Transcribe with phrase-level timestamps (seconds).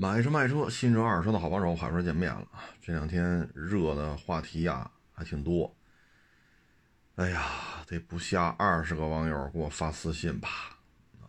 [0.00, 2.46] 买车卖车，新车二手车的好帮手，海叔见面了。
[2.80, 5.74] 这两天热的话题呀还挺多。
[7.16, 10.78] 哎呀，得不下二十个网友给我发私信吧？
[11.20, 11.26] 啊，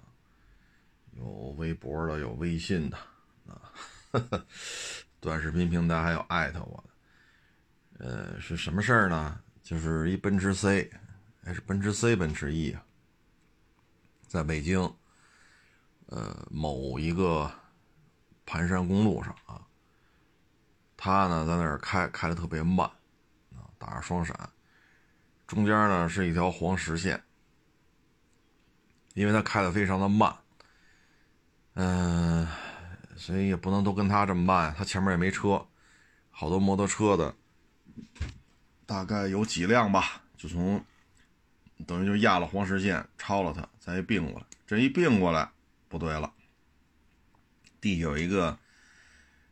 [1.18, 1.26] 有
[1.58, 2.98] 微博的，有微信的，
[3.48, 3.74] 啊，
[5.20, 8.06] 短视频平台还有艾特我的。
[8.06, 9.42] 呃，是什么事儿呢？
[9.64, 10.92] 就是一奔驰 C，
[11.44, 12.86] 还是奔驰 C、奔驰 E 啊，
[14.28, 14.80] 在北京，
[16.06, 17.52] 呃，某一个。
[18.50, 19.62] 盘山公路上啊，
[20.98, 22.84] 他呢在那儿开开的特别慢
[23.54, 24.36] 啊，打着双闪，
[25.46, 27.24] 中间呢是一条黄实线，
[29.14, 30.36] 因为他开的非常的慢，
[31.76, 32.48] 嗯，
[33.16, 35.64] 所以也不能都跟他这么慢，他前面也没车，
[36.32, 37.36] 好多摩托车的，
[38.88, 40.84] 大概有几辆吧，就从
[41.86, 45.48] 等于就压了黄实线，超了他，再一并过来，这一并过来
[45.88, 46.34] 不对了。
[47.82, 48.58] 地有一个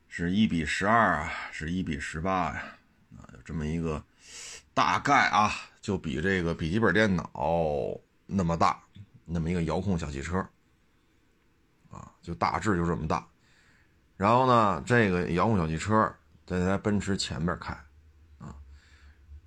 [0.07, 2.63] 是一比十二啊，是一比十八呀，
[3.17, 4.03] 啊，有这么一个
[4.73, 7.31] 大概啊，就比这个笔记本电脑
[8.25, 8.81] 那么大，
[9.25, 10.37] 那么一个遥控小汽车
[11.89, 13.27] 啊，就大致就这么大。
[14.15, 16.13] 然后呢，这个遥控小汽车
[16.45, 17.73] 在台奔驰前面开
[18.39, 18.55] 啊，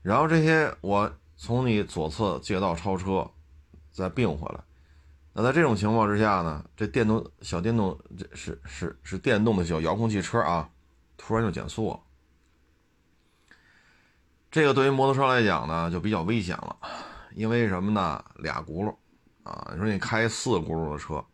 [0.03, 3.31] 然后这些我从你左侧借道超车，
[3.91, 4.63] 再并回来。
[5.33, 10.69] 那在这种情况之下呢，这电动小电动这是是是电动的小遥控汽车啊，
[11.17, 12.01] 突然就减速了。
[14.51, 16.77] 这个对于摩托车来讲呢，就比较危险了，
[17.35, 18.25] 因为什么呢？
[18.39, 18.93] 俩轱辘
[19.45, 21.25] 啊，你说你开四轱辘的车，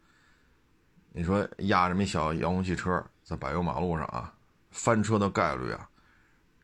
[1.12, 4.34] 你说压这么一小遥控汽车在柏油马路上啊，
[4.70, 5.88] 翻车的概率啊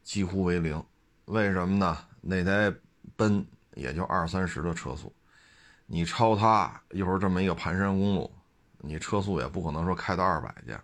[0.02, 0.84] 几乎为零。
[1.24, 1.96] 为什么呢？
[2.20, 2.70] 那台
[3.16, 5.10] 奔也就二三十的车速。
[5.94, 8.32] 你超它一会儿这么一个盘山公路，
[8.78, 10.74] 你车速也不可能说开到二百去。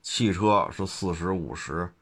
[0.00, 1.92] 汽车是四十五十、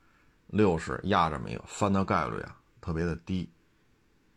[0.47, 3.51] 六十压这么一个翻的概率啊，特别的低，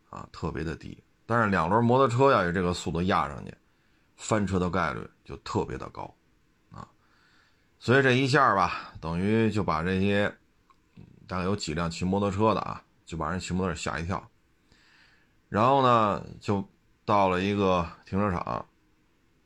[0.09, 0.97] 啊，特别的低。
[1.27, 3.53] 但是两轮摩托车要有这个速度压上去，
[4.17, 6.11] 翻车的概率就特别的高，
[6.71, 6.89] 啊，
[7.77, 10.27] 所以这一下吧，等于就把这些
[11.27, 14.27] 大概有几辆骑摩托车的啊，就把人骑摩托车吓一跳，
[15.49, 16.67] 然后呢就。
[17.09, 18.63] 到了一个停车场，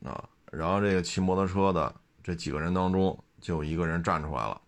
[0.04, 4.62] 啊，然后这个骑摩托车的这几个人当中，就有一个人站出来了，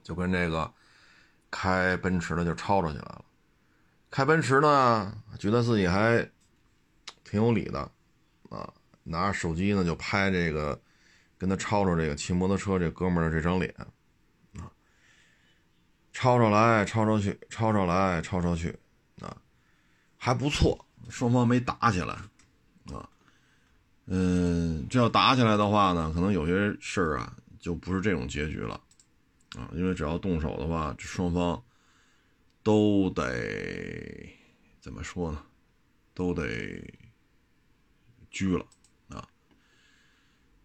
[0.00, 0.72] 就跟这个
[1.50, 3.24] 开奔驰的就吵吵起来了。
[4.08, 6.24] 开奔驰呢，觉得自己还
[7.24, 7.80] 挺有理的，
[8.50, 8.72] 啊，
[9.02, 10.80] 拿着手机呢就拍这个
[11.36, 13.74] 跟他吵吵这个骑摩托车这哥们的这张脸，
[14.54, 14.70] 啊，
[16.12, 18.78] 吵吵来吵吵去，吵吵来吵吵去，
[19.20, 19.36] 啊，
[20.16, 20.86] 还不错。
[21.08, 22.14] 双方没打起来，
[22.92, 23.08] 啊，
[24.06, 28.80] 嗯，这要打起来的话呢，可能有些事儿啊，就不是这种结局了，
[29.56, 31.62] 啊，因为只要动手的话，这双方
[32.62, 34.28] 都得
[34.80, 35.42] 怎么说呢？
[36.12, 36.82] 都得
[38.30, 38.66] 拘了，
[39.08, 39.26] 啊，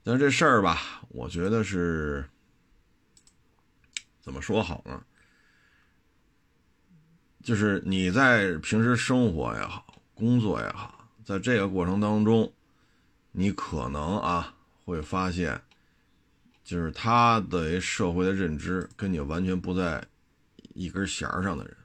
[0.03, 2.27] 但这事儿吧，我觉得是
[4.21, 5.03] 怎么说好呢？
[7.43, 9.84] 就是你在平时生活也好。
[10.15, 12.53] 工作也好，在这个过程当中，
[13.33, 14.55] 你可能啊
[14.85, 15.61] 会发现，
[16.63, 20.01] 就是他的社会的认知跟你完全不在
[20.73, 21.75] 一根弦上的人，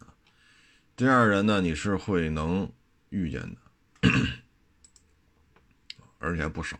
[0.00, 0.12] 啊，
[0.94, 2.70] 这样人呢你是会能
[3.08, 3.56] 遇见的，
[6.18, 6.78] 而且不少。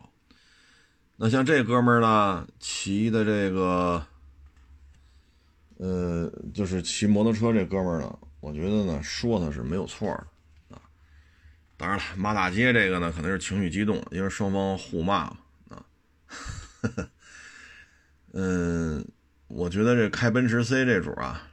[1.17, 4.07] 那像这哥们儿呢，骑的这个，
[5.79, 10.27] 呃，就是骑摩托车这哥们儿呢，我觉得呢说他是没有错的。
[11.79, 15.39] 当然了，骂大街这个呢，可能是情绪激动，因为双方互骂嘛
[15.69, 15.85] 啊。
[18.33, 19.07] 嗯，
[19.47, 21.49] 我觉得这开奔驰 C 这主啊，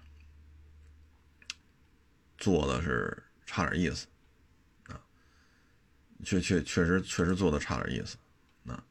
[2.37, 4.07] 做的是差点意思
[4.87, 4.99] 啊，
[6.23, 8.17] 确确确实确实做的差点意思
[8.65, 8.83] 啊。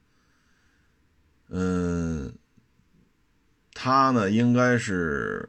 [1.49, 2.35] 嗯，
[3.73, 5.49] 他呢应该是，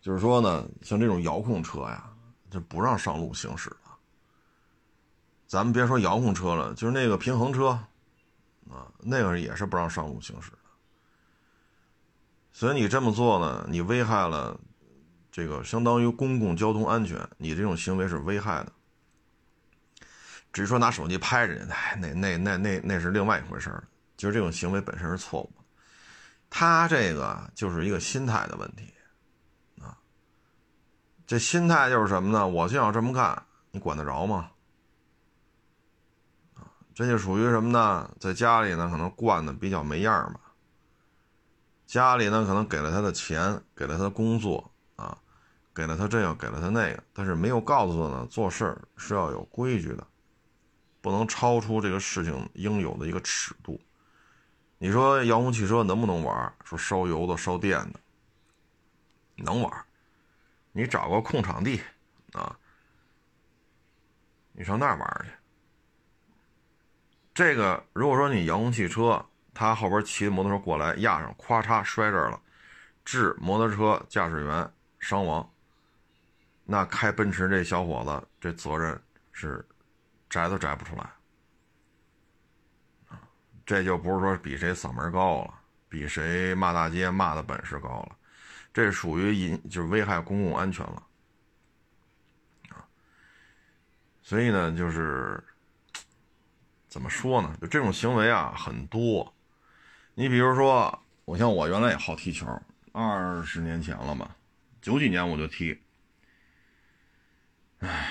[0.00, 2.08] 就是说呢，像这种遥控车呀，
[2.50, 3.68] 就不让上路行驶。
[5.46, 7.68] 咱们别说遥控车了，就是那个平衡车，
[8.70, 10.58] 啊，那个也是不让上路行驶的。
[12.52, 14.58] 所以你这么做呢，你危害了
[15.30, 18.72] 这个相当于公共交通安全，你这种行为是危害的。
[20.52, 23.86] 只是说拿手机拍着，哎，那那那那那是另外一回事儿。
[24.16, 25.62] 就是这种行为本身是错误的，
[26.48, 28.90] 他这个就是一个心态的问题，
[29.82, 29.98] 啊，
[31.26, 32.48] 这心态就是什么呢？
[32.48, 34.50] 我就要这么干，你管得着吗？
[36.96, 38.10] 这就属于什么呢？
[38.18, 40.40] 在家里呢，可能惯的比较没样儿嘛，
[41.84, 45.18] 家里呢可能给了他的钱，给了他的工作啊，
[45.74, 50.06] 给了他这个，给了他那个，但是没有告诉他呢，做事是要有规矩的，
[51.02, 53.78] 不能超出这个事情应有的一个尺度。
[54.78, 56.50] 你说遥控汽车能不能玩？
[56.64, 58.00] 说烧油的、烧电的，
[59.36, 59.84] 能玩。
[60.72, 61.82] 你找个空场地
[62.32, 62.58] 啊，
[64.52, 65.30] 你上那儿玩去。
[67.36, 69.22] 这个如果说你遥控汽车，
[69.52, 72.40] 他后边骑摩托车过来压上，咵嚓摔这儿了，
[73.04, 75.46] 致摩托车驾驶员伤亡，
[76.64, 78.98] 那开奔驰这小伙子这责任
[79.32, 79.62] 是
[80.30, 81.10] 摘都摘不出来。
[83.66, 85.52] 这就不是说比谁嗓门高了，
[85.90, 88.16] 比谁骂大街骂的本事高了，
[88.72, 91.02] 这属于引就是危害公共安全了，
[92.70, 92.80] 啊，
[94.22, 95.44] 所以呢，就是
[96.96, 97.54] 怎么说呢？
[97.60, 99.34] 就这种行为啊很多。
[100.14, 102.46] 你比如说，我像我原来也好踢球，
[102.92, 104.34] 二十年前了吧，
[104.80, 105.78] 九几年我就踢，
[107.80, 108.08] 唉。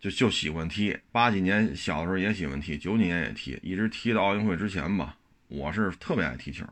[0.00, 5.18] 就就喜欢踢，八几年小时候也喜欢踢，九几年也踢，一直踢到奥运会之前吧。
[5.48, 6.64] 我是特别爱踢球。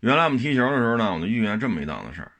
[0.00, 2.32] 原来我们踢球的时候呢，我就遇见这么一档子事儿。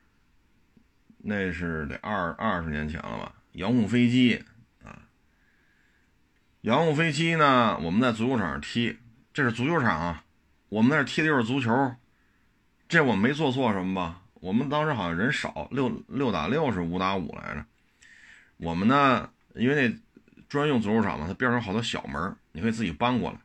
[1.18, 3.32] 那是得二二十年前了吧？
[3.52, 4.44] 遥控飞机，
[6.66, 8.98] 遥控飞机呢，我们在足球场上踢，
[9.32, 10.24] 这是足球场啊，
[10.68, 11.94] 我们那踢的就是足球，
[12.88, 14.22] 这我没做错什么吧？
[14.40, 17.64] 我们当时好像人少，六六打六是五打五来着。
[18.56, 19.96] 我们呢，因为那
[20.48, 23.38] 专用足球场嘛，它边上好多小门，你可以自己搬过来。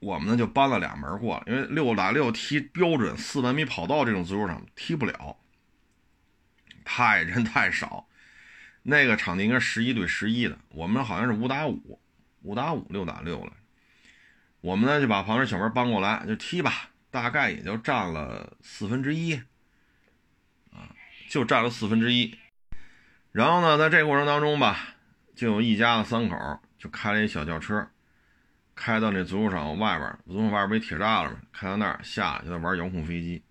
[0.00, 5.34] 我们呢就搬了俩门过来，因为六打六踢标准四百米跑道这种足球场踢不了，
[6.84, 8.06] 太人太少。
[8.88, 12.00] 那个场地应该是十一对十一的，我们好像是五打五，
[12.42, 13.52] 五打五六打六了。
[14.60, 19.34] 我们呢就把旁边小门搬过来就踢吧，大概也就占了四分之一，
[20.70, 20.94] 啊，
[21.28, 22.38] 就占了四分之一。
[23.32, 24.94] 然后呢，在这过程当中吧，
[25.34, 27.88] 就有一家子三口就开了一小轿车，
[28.76, 31.40] 开到那足球场外边，足球场外边不铁栅栏吗？
[31.52, 33.42] 开到那儿下就在玩遥控飞机。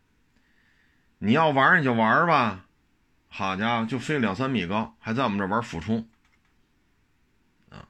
[1.17, 2.64] 你要玩你就玩吧，
[3.37, 6.07] 好家伙，就飞两三米高，还在我们这玩俯冲。
[7.67, 7.85] 啊，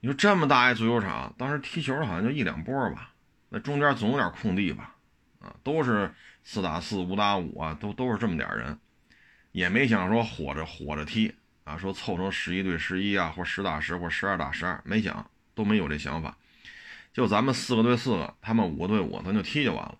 [0.00, 3.12] 你说这么大一足球场，当时踢球好像就一两波吧，
[3.50, 4.96] 那中间总有点空地吧？
[5.38, 6.12] 啊，都是
[6.42, 8.76] 四打四、五打五啊，都都是这么点人。
[9.52, 11.32] 也没想说火着火着踢
[11.62, 16.36] 啊，说凑成十一对十一啊，或十打十，或十二打十二，没想都没有这想法。
[17.12, 19.96] 就咱们四个对四个，他们五个对五，咱就踢就完了。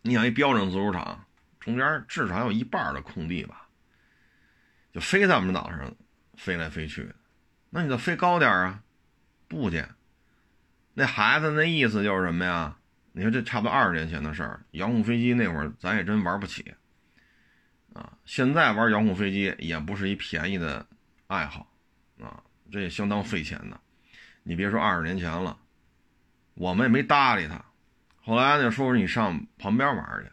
[0.00, 1.26] 你想一标准足球场，
[1.68, 3.68] 中间至少有一半的空地吧，
[4.90, 5.94] 就飞在我们脑上
[6.36, 7.12] 飞来飞去。
[7.68, 8.82] 那你就飞高点啊？
[9.46, 9.84] 不去。
[10.94, 12.74] 那孩子那意思就是什么呀？
[13.12, 16.74] 你说这差不多二十年前的事儿，遥控飞机那会儿咱也真玩不起。
[17.92, 20.86] 啊，现在玩遥控飞机也不是一便宜的
[21.26, 21.70] 爱好，
[22.18, 22.42] 啊，
[22.72, 23.78] 这也相当费钱的。
[24.42, 25.58] 你别说二十年前了，
[26.54, 27.62] 我们也没搭理他。
[28.22, 30.30] 后来呢，说是你上旁边玩去，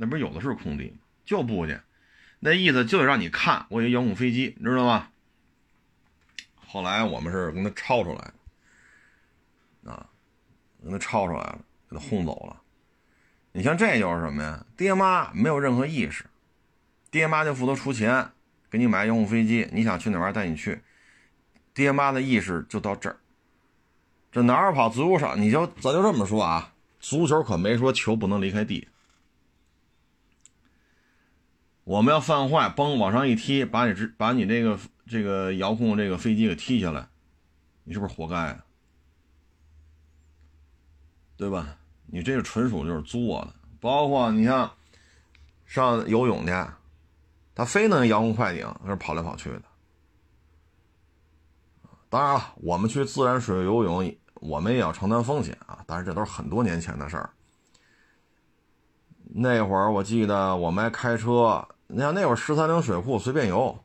[0.00, 0.96] 那不是有的是空地吗？
[1.26, 1.78] 就不去，
[2.38, 5.08] 那意思就得让你看我有遥控飞机，你知道吗？
[6.56, 10.06] 后来我们是跟他抄出来，啊，
[10.82, 11.58] 跟他抄出来了，
[11.90, 12.62] 给他轰走了。
[13.52, 14.64] 你像这就是什么呀？
[14.74, 16.24] 爹妈没有任何意识。
[17.10, 18.30] 爹妈就负责出钱
[18.70, 20.80] 给你买遥控飞机，你想去哪玩带你去。
[21.74, 23.18] 爹妈的意识就到这儿。
[24.32, 28.88] 这哪儿跑足球场，你就咱就这么说啊，足球可没说球不能离开地。
[31.90, 34.78] 我们要犯坏，嘣往上一踢，把你这把你这个
[35.08, 37.04] 这个遥控这个飞机给踢下来，
[37.82, 38.64] 你是不是活该啊？
[41.36, 41.76] 对吧？
[42.06, 43.52] 你这个纯属就是作的。
[43.80, 44.70] 包括你像
[45.66, 46.52] 上游泳去。
[47.56, 49.62] 他非能遥控快艇在这跑来跑去的。
[52.08, 55.82] 当然了，我们去自然水域游泳，我们也要承担风险啊。
[55.88, 57.30] 但是这都是很多年前的事儿。
[59.24, 63.76] 那会儿我记得我们还开车，你像那会儿十三陵水库随便游，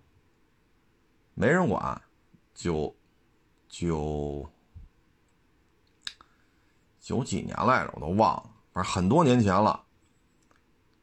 [1.33, 1.99] 没人管，
[2.53, 2.95] 九
[3.67, 4.47] 九
[6.99, 9.81] 九几年来着，我都忘了，反正很多年前了。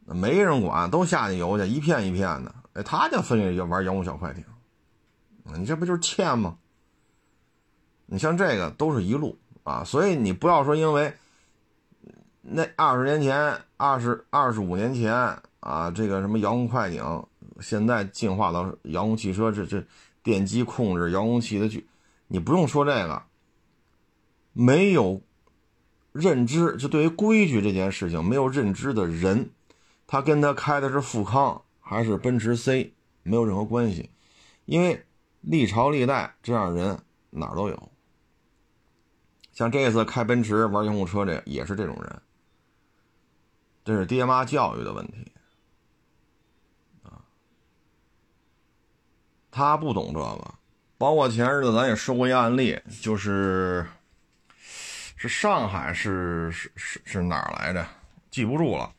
[0.04, 2.54] 没人管，都下去游去，一片一片的。
[2.74, 4.44] 哎，他就分给玩遥控小快艇，
[5.56, 6.56] 你这不就是欠吗？
[8.06, 11.14] 你像这个都是一路啊，所以你不要说因为
[12.40, 17.24] 那二十年前、二十二十五年前啊，这个什么遥控快艇，
[17.60, 19.84] 现在进化到遥控汽车，这这
[20.20, 21.86] 电机控制遥控器的去，
[22.26, 23.22] 你不用说这个，
[24.52, 25.22] 没有
[26.10, 29.50] 认知，就对于规矩这件事情没有认知的人，
[30.08, 32.92] 他跟他开的是富康还是奔驰 C
[33.22, 34.10] 没有任何关系，
[34.64, 35.06] 因为
[35.42, 36.98] 历朝历代这样人
[37.30, 37.88] 哪儿都有。
[39.52, 42.22] 像这次开奔驰玩遥控车这也是这种人，
[43.84, 45.31] 这是爹妈教育的问题
[49.52, 50.54] 他不懂这个。
[50.98, 53.86] 包括前日子咱也说过一案例，就是
[55.16, 57.86] 是上海是是是是哪儿来着？
[58.30, 58.92] 记不住了，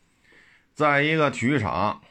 [0.74, 2.02] 在一个体育场，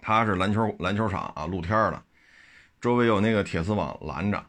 [0.00, 2.02] 它是篮球篮球场啊，露天的，
[2.80, 4.44] 周围有那个铁丝网拦着，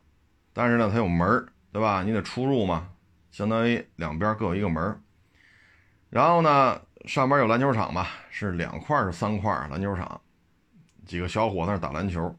[0.54, 2.04] 但是呢，它有门对吧？
[2.04, 2.90] 你得出入嘛，
[3.32, 5.02] 相当于两边各有一个门
[6.10, 10.20] 然后呢，上边有篮球场吧，是两块是三块篮球场，
[11.08, 12.38] 几个小伙子打篮球。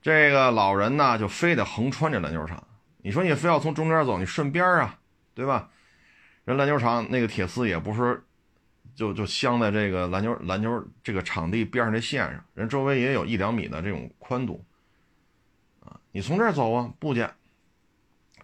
[0.00, 2.66] 这个老人呢，就非得横穿这篮球场。
[2.98, 4.98] 你说你非要从中间走，你顺边啊，
[5.34, 5.68] 对吧？
[6.44, 8.24] 人篮球场那个铁丝也不是
[8.96, 14.64] 就就镶在这个篮球篮球这个场地边上这线上，人周围也有一两米的这种宽度
[15.84, 16.00] 啊。
[16.10, 17.24] 你从这儿走啊，不去，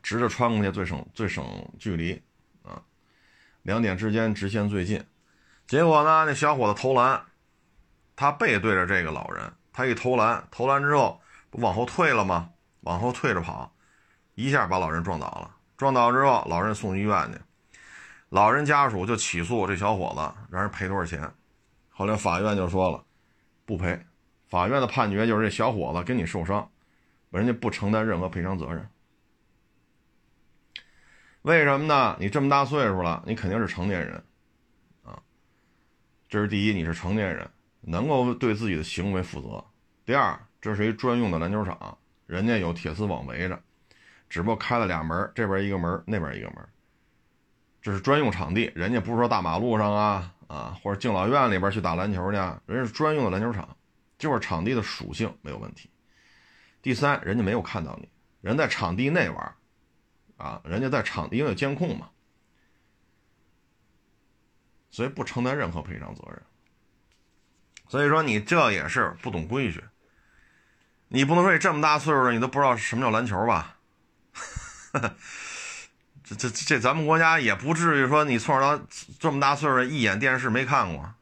[0.00, 1.45] 直着穿过去最省最省
[1.76, 2.23] 距离
[2.62, 2.80] 啊。
[3.62, 5.02] 两点之间直线最近，
[5.66, 7.21] 结果呢，那小伙子投篮，
[8.18, 11.20] 他背对着这个老人，他一投篮，投篮之后。
[11.50, 12.50] 不往后退了吗？
[12.80, 13.72] 往后退着跑，
[14.34, 15.54] 一下把老人撞倒了。
[15.76, 17.38] 撞倒之后，老人送医院去，
[18.28, 21.32] 老人家属就起诉这小伙子，让人赔多少钱。
[21.88, 23.02] 后来法院就说了，
[23.64, 24.04] 不赔。
[24.48, 26.68] 法院的判决就是这小伙子跟你受伤，
[27.30, 28.90] 人家不承担任何赔偿责任。
[31.42, 32.16] 为什么呢？
[32.20, 34.22] 你这么大岁数了，你肯定是成年人
[35.04, 35.22] 啊。
[36.28, 37.50] 这是第一，你是成年人，
[37.88, 39.64] 能够对自己的行为负责。
[40.04, 40.38] 第二。
[40.61, 43.62] 这是一专用的篮球场，人家有铁丝网围着，
[44.28, 46.57] 只不过开了俩门，这边一个门，那边一个门。
[47.80, 53.76] 这是专用场地，人家不是说大马路上啊啊，或者敬老院里边去打篮球去，人是专用的篮球场，
[54.18, 55.88] 就是场地的属性没有问题。
[56.83, 58.09] 第三，人家没有看到你，
[58.40, 59.54] 人在场地内玩，
[60.38, 62.11] 啊，人家在场地因为有监控嘛，
[64.90, 66.42] 所以不承担任何赔偿责任。
[67.88, 69.83] 所以说你这也是不懂规矩。
[71.09, 73.76] 你不能说你这么大岁数了，你都不知道什么叫篮球吧？
[76.23, 78.85] 这 这这，咱们国家也不至于说你从小到
[79.18, 81.14] 这么大岁数一眼电视没看过，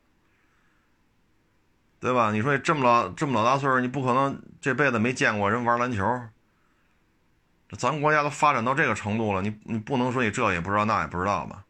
[2.01, 2.33] 对吧？
[2.33, 6.05] 你说你这么老这么老大岁数，你不可能这辈子没见过人玩篮球。
[7.79, 11.65] 咱们国家都发展到这个程度了，你你不能说你这也不知道那也不知道吧？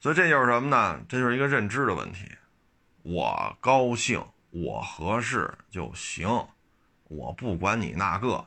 [0.00, 1.00] 所以这就是什么呢？
[1.08, 2.30] 这就是一个认知的问题。
[3.04, 6.26] 我高兴，我合适就行。
[7.04, 8.46] 我不管你那个，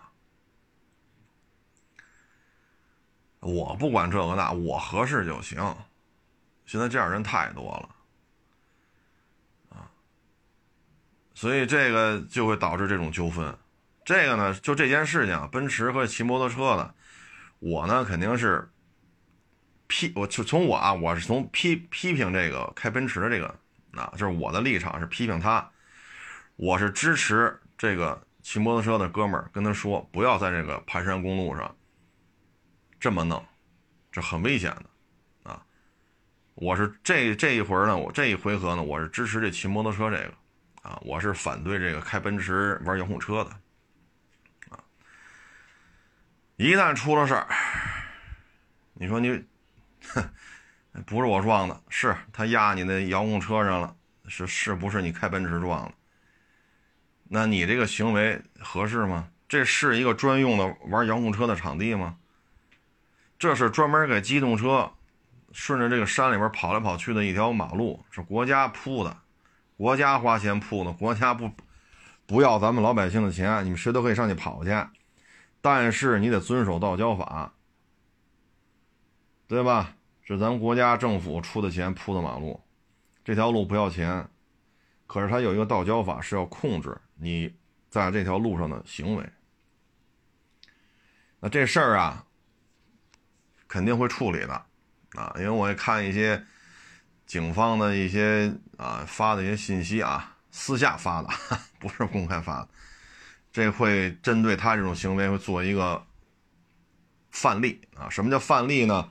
[3.40, 5.76] 我不管这个那，我合适就行。
[6.66, 7.96] 现在这样人太多了，
[9.78, 9.92] 啊，
[11.36, 13.56] 所以这个就会导致这种纠纷。
[14.04, 16.96] 这个呢，就这件事情，奔驰和骑摩托车的，
[17.60, 18.72] 我呢肯定是
[19.86, 23.60] 批，我就从我啊，我是从批批评这个开奔驰的这个，
[23.94, 25.70] 啊，就是我的立场是批评他，
[26.56, 28.22] 我是支持这个。
[28.44, 31.76] 骑摩托车的哥们儿跟他说：“不要在这个盘山公路上
[32.98, 33.46] 这么弄，
[34.10, 35.62] 这很危险的啊！”
[36.56, 40.34] 我是这这一回呢，我这一回合呢，我是支持这骑摩托车这个
[40.82, 43.50] 啊，我是反对这个开奔驰玩遥控车的
[44.70, 44.80] 啊。
[46.56, 47.50] 一旦出了事儿，
[48.94, 49.46] 你说你，
[50.08, 50.24] 哼，
[51.06, 53.96] 不是我撞的，是他压你那遥控车上了，
[54.28, 55.94] 是是不是你开奔驰撞的？
[57.30, 59.30] 那你这个行为合适吗？
[59.48, 62.18] 这是一个专用的玩遥控车的场地吗？
[63.38, 64.92] 这是专门给机动车
[65.52, 69.18] 顺着这个山里边跑来跑去的一条马路，是国家铺的，
[69.78, 71.52] 国家花钱铺的，国家不
[72.26, 74.72] 不要咱们老百姓的钱，你们谁都可以上去跑去，
[75.62, 77.54] 但是你得遵守道交法，
[79.48, 79.94] 对吧？
[80.28, 82.62] 是咱国家政府出的钱铺的马路，
[83.24, 84.28] 这条路不要钱，
[85.06, 86.98] 可是它有一个道交法是要控制。
[87.16, 87.56] 你
[87.90, 89.26] 在这条路上的行为，
[91.40, 92.26] 那这事儿啊，
[93.70, 94.66] 肯定会处理的
[95.14, 96.46] 啊，因为我也看一些
[97.26, 101.30] 警方的一些啊发的一些信息啊，私下发的，
[101.80, 102.70] 不是公开发的，
[103.54, 106.06] 这会针对他这种行为会做一个
[107.32, 108.10] 范例啊。
[108.10, 109.10] 什么叫范例呢？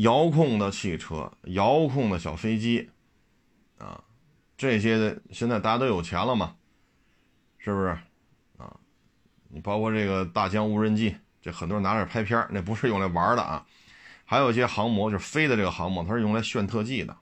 [0.00, 2.90] 遥控的汽车、遥控的小飞机
[3.78, 4.02] 啊，
[4.56, 6.56] 这些的现在大家都有钱了嘛。
[7.58, 7.88] 是不是
[8.56, 8.74] 啊？
[9.48, 13.66] 你包括这个大疆无人机，这很多人拿着拍片那不是用来玩的啊。
[14.24, 17.14] 还有一些航模，就是飞的这个航模，它是用来炫特技的，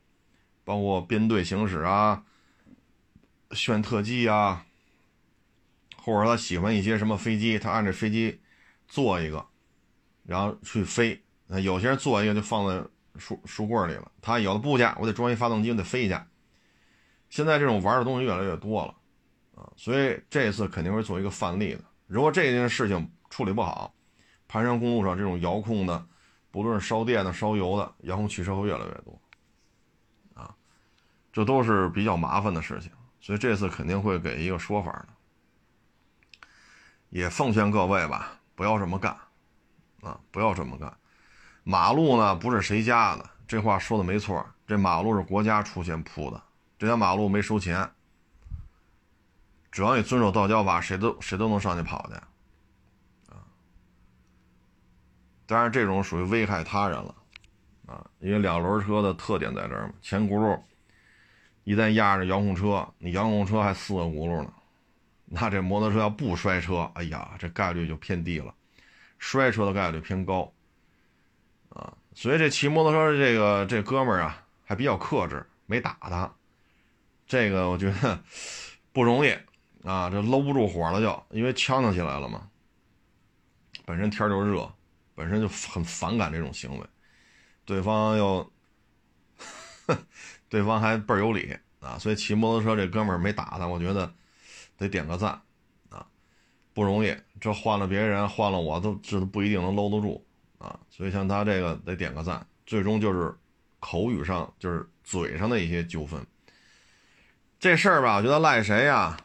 [0.62, 2.22] 包括编队行驶啊、
[3.52, 4.64] 炫特技啊，
[5.96, 8.38] 或者他喜欢一些什么飞机，他按着飞机
[8.86, 9.44] 做一个，
[10.24, 11.20] 然后去飞。
[11.48, 12.86] 那有些人做一个就放在
[13.18, 16.24] 书书柜里了，他有的部件我得装一发动机，我得飞一下。
[17.30, 18.94] 现在这种玩的东西越来越多了
[19.56, 21.80] 啊，所以这次肯定会做一个范例的。
[22.06, 23.92] 如果这件事情处理不好，
[24.46, 26.06] 盘山公路上这种遥控的。
[26.50, 29.20] 不论是烧电的、烧油的，遥控汽车会越来越多，
[30.32, 30.52] 啊，
[31.30, 32.90] 这都是比较麻烦的事情，
[33.20, 35.08] 所以这次肯定会给一个说法的。
[37.10, 39.14] 也奉劝各位吧，不要这么干，
[40.00, 40.92] 啊，不要这么干。
[41.70, 46.42] 马路呢不是谁家的，这话说的没错，这马路是国家出钱铺的，
[46.78, 47.86] 这条马路没收钱，
[49.70, 52.14] 只要你遵守道交法，谁都谁都能上去跑去。
[53.30, 53.36] 啊
[55.44, 57.14] 当然，这种属于危害他人了，
[57.84, 60.58] 啊，因为两轮车的特点在这儿嘛，前轱辘
[61.64, 64.50] 一旦压着遥控车，你遥控车还四个轱辘呢，
[65.26, 68.54] 那这摩托车要不摔车，哎呀，这概率就偏低了，
[69.18, 70.50] 摔车的概率偏高，
[71.70, 76.32] 啊，所以这骑摩托车的这个这哥们儿啊，还比较克制，没打他，
[77.26, 78.22] 这个我觉得
[78.92, 79.30] 不容易
[79.82, 82.48] 啊，这搂不住火了就，因为呛呛起来了嘛，
[83.84, 84.70] 本身天就热。
[85.14, 86.86] 本身就很反感这种行为，
[87.64, 88.52] 对方又，
[90.48, 94.14] 对方还倍儿有理啊，所以骑摩托车这哥们儿没打他，我觉得
[94.76, 95.42] 得点个赞
[95.88, 96.06] 啊，
[96.72, 100.24] 不容易，这换了别人，换了我都这都不一定能搂得住
[100.58, 103.34] 啊，所以像他这个得点个赞，最终就是
[103.80, 106.26] 口语上就是嘴上的一些纠纷，
[107.58, 109.16] 这事儿吧，我觉得赖谁呀？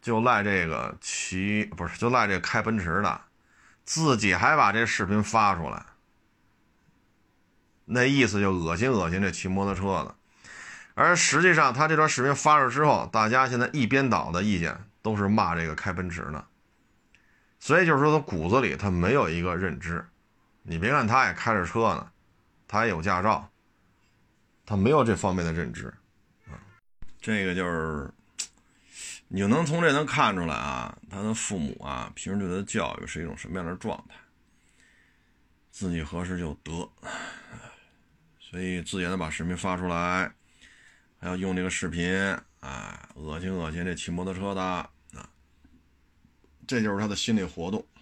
[0.00, 3.20] 就赖这个骑不是就赖这个开奔驰的。
[3.84, 5.86] 自己还把这视频发出来，
[7.86, 10.14] 那意思就恶心恶心这骑摩托车的。
[10.94, 16.44] 而实际上，他这段视频发出之后，大家现在一边倒的意见都是骂这个开奔驰的。
[17.58, 20.06] 所以就是说，他骨子里他没有一个认知。
[20.68, 22.10] 你别看他也开着车呢，
[22.66, 23.48] 他也有驾照，
[24.66, 25.88] 他没有这方面的认知
[26.46, 26.60] 啊。
[27.20, 28.10] 这个就是。
[29.30, 34.14] 你就能从这能看出来啊，他的父母啊，平时对他的教育是一种什么样的状态？
[35.70, 36.90] 自己合适就得，
[38.40, 40.32] 所以自言的把视频发出来，
[41.20, 42.10] 还要用这个视频，
[42.60, 44.90] 啊，恶心恶心这骑摩托车的啊，
[46.66, 47.97] 这就是他的心理活动啊。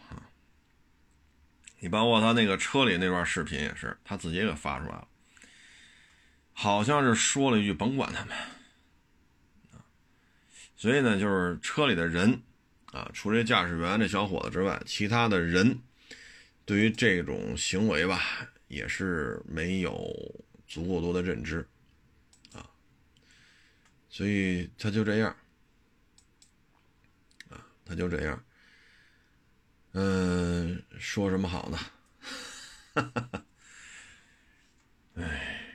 [1.79, 5.09] 你包括他那个车里那段视频也是他自己给发出来了，
[6.53, 8.37] 好像是说了一句“甭管他们”。
[10.79, 12.43] 所以呢，就是车里的人，
[12.93, 15.79] 啊，除了驾驶员这小伙子之外，其他的人
[16.67, 18.21] 对于这种行为吧，
[18.69, 21.67] 也是没有足够多的认知，
[22.53, 22.69] 啊，
[24.11, 25.35] 所以他就这样，
[27.49, 28.45] 啊，他就这样，
[29.99, 31.79] 嗯，说什么好呢？
[32.93, 33.45] 哈哈哈，
[35.15, 35.73] 哎，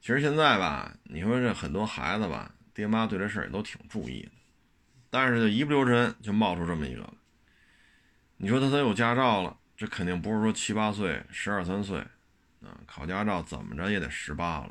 [0.00, 2.54] 其实现在吧，你说这很多孩子吧。
[2.72, 4.30] 爹妈对这事儿也都挺注意的，
[5.10, 7.12] 但是就一不留神就冒出这么一个。
[8.36, 11.98] 你说他都有驾照了，这肯定不是说七八岁、十二三岁，
[12.62, 14.70] 啊，考驾照怎么着也得十八了，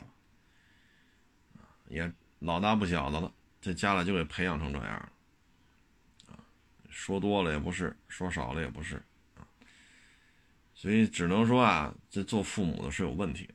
[1.90, 3.30] 也老大不小的了，
[3.60, 5.10] 这家里就给培养成这样了，
[6.98, 9.00] 说多了也不是，说少了也不是，
[10.74, 13.54] 所以只能说啊，这做父母的是有问题的。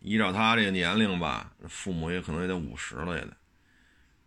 [0.00, 3.36] 依照他这个年龄吧，父母也可能也得五十了，也得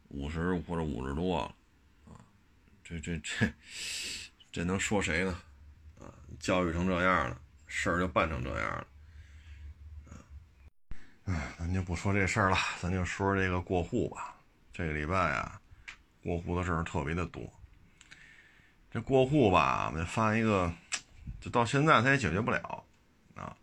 [0.10, 1.56] 五十或者五十多了，
[2.14, 2.22] 啊，
[2.84, 3.52] 这这这
[4.52, 5.42] 这能说谁呢？
[6.00, 8.88] 啊，教育成这样了，事儿就办成这样了，
[11.34, 14.36] 啊，咱就不说这事儿了，咱就说这个过户吧。
[14.72, 15.61] 这个礼拜啊，
[16.24, 17.42] 过户的事儿特别的多。
[18.90, 20.72] 这过户吧，我们发一个，
[21.40, 22.84] 就到现在他也解决不了
[23.36, 23.56] 啊。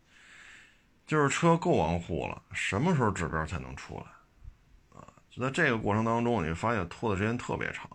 [1.07, 4.99] 就是车够完户了，什么时候指标才能出来？
[4.99, 7.91] 啊，就在这个过程当中，你发现拖的时间特别长。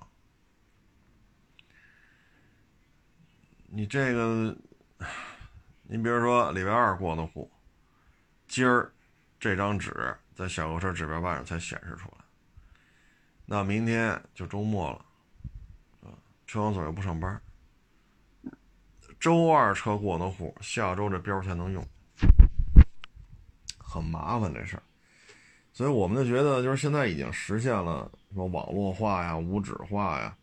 [3.68, 4.56] 你这个，
[5.82, 7.52] 你比如说礼拜二过的户，
[8.48, 8.94] 今儿
[9.40, 12.23] 这张纸在小客车指标板上才显示出来，
[13.46, 15.06] 那明天就周末了，
[16.02, 16.14] 啊，
[16.48, 17.42] 车管所又不上班，
[19.20, 21.86] 周二车过的户，下周这标才能用。
[23.78, 24.84] 很麻烦这事儿，
[25.72, 30.36] 所以我们就觉得，就是现在已经实现了什么网络化呀、无纸化呀，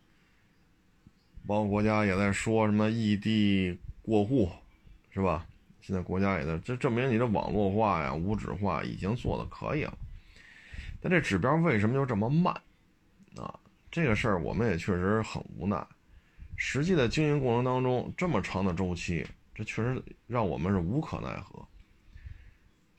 [1.45, 4.49] 包括国家也在说什么异地过户，
[5.09, 5.45] 是吧？
[5.81, 9.97] 现在国家也在，这证明你的网络化呀、无纸化已经做的可以了。
[11.01, 12.55] 但这指标为什么就这么慢
[13.35, 13.59] 啊？
[13.91, 15.85] 这个事儿我们也确实很无奈。
[16.55, 21.67] 实际的经营过程当中，这么长的周期，这确实让我们是无可奈何。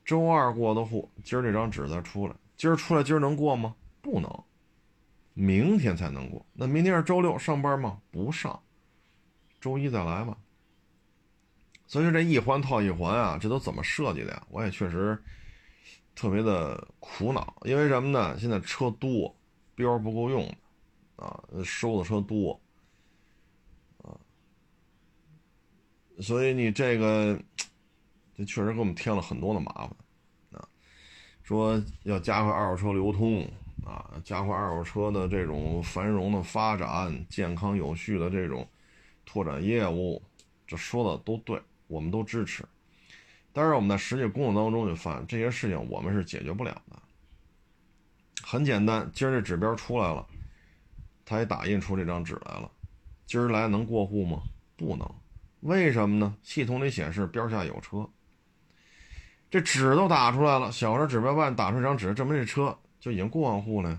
[0.05, 3.73] 周二过的户，今儿这张纸再出来，今儿出来今儿能过吗？
[4.01, 4.29] 不能，
[5.33, 6.45] 明天才能过。
[6.53, 7.99] 那明天是周六上班吗？
[8.11, 8.61] 不上，
[9.61, 10.37] 周一再来吧。
[11.87, 14.43] 所以这一环套一环啊，这都怎么设计的呀？
[14.49, 15.17] 我也确实
[16.15, 18.37] 特别的苦恼，因为什么呢？
[18.37, 19.33] 现在车多，
[19.75, 20.47] 标不够用
[21.15, 22.59] 啊，收的车多。
[26.19, 27.37] 所以你这个，
[28.37, 29.89] 这确实给我们添了很多的麻烦，
[30.51, 30.69] 啊，
[31.41, 33.43] 说要加快二手车流通
[33.83, 38.65] 啊，加快二手车的这种繁荣的发展，健康有序的这种
[39.25, 40.21] 拓展业务，
[40.67, 42.63] 这说的都对，我们都支持。
[43.51, 47.02] 但是我们在实际工作当中就发现，这些事情我们是解决不了的。
[48.43, 50.27] 很简单，今儿这指标出来了，
[51.25, 52.69] 他也打印出这张纸来了，
[53.25, 54.43] 今儿来能过户吗？
[54.75, 55.09] 不能。
[55.61, 56.35] 为什么呢？
[56.43, 58.07] 系统里显示标下有车，
[59.49, 63.97] 这纸都打出来了，小车指标办打出一张纸，证明这车就已经过完户了。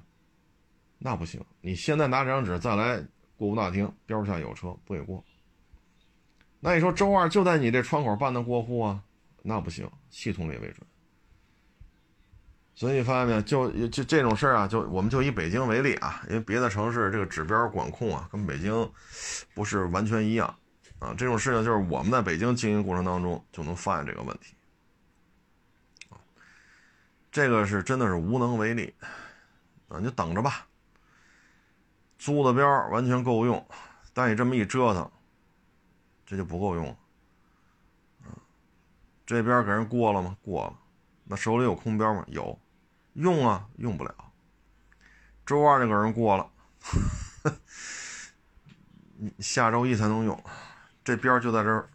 [0.98, 3.02] 那不行，你现在拿这张纸再来
[3.36, 5.24] 过户大厅，标下有车不给过。
[6.60, 9.02] 那你说周二就在你这窗口办的过户啊？
[9.42, 10.86] 那不行，系统里为准。
[12.74, 13.40] 所以你发现没有？
[13.42, 18.90] 就就这种事儿啊，就我们就以北京为例啊，因为别的城市这个指标管控啊，跟北京
[19.54, 20.54] 不是完全一样。
[20.98, 24.54] 啊，这种事情就是我们在北京经营过程当中就能发现这个问题，
[27.30, 28.94] 这个是真的是无能为力，
[29.88, 30.66] 啊，你就等着吧。
[32.18, 33.64] 租的标完全够用，
[34.14, 35.10] 但你这么一折腾，
[36.24, 36.96] 这就不够用了。
[39.26, 40.36] 这边给人过了吗？
[40.42, 40.78] 过了，
[41.24, 42.24] 那手里有空标吗？
[42.28, 42.58] 有，
[43.14, 44.14] 用啊，用不了。
[45.44, 46.50] 周二就给人过了，
[49.38, 50.44] 下周一才能用。
[51.02, 51.88] 这标就在这儿，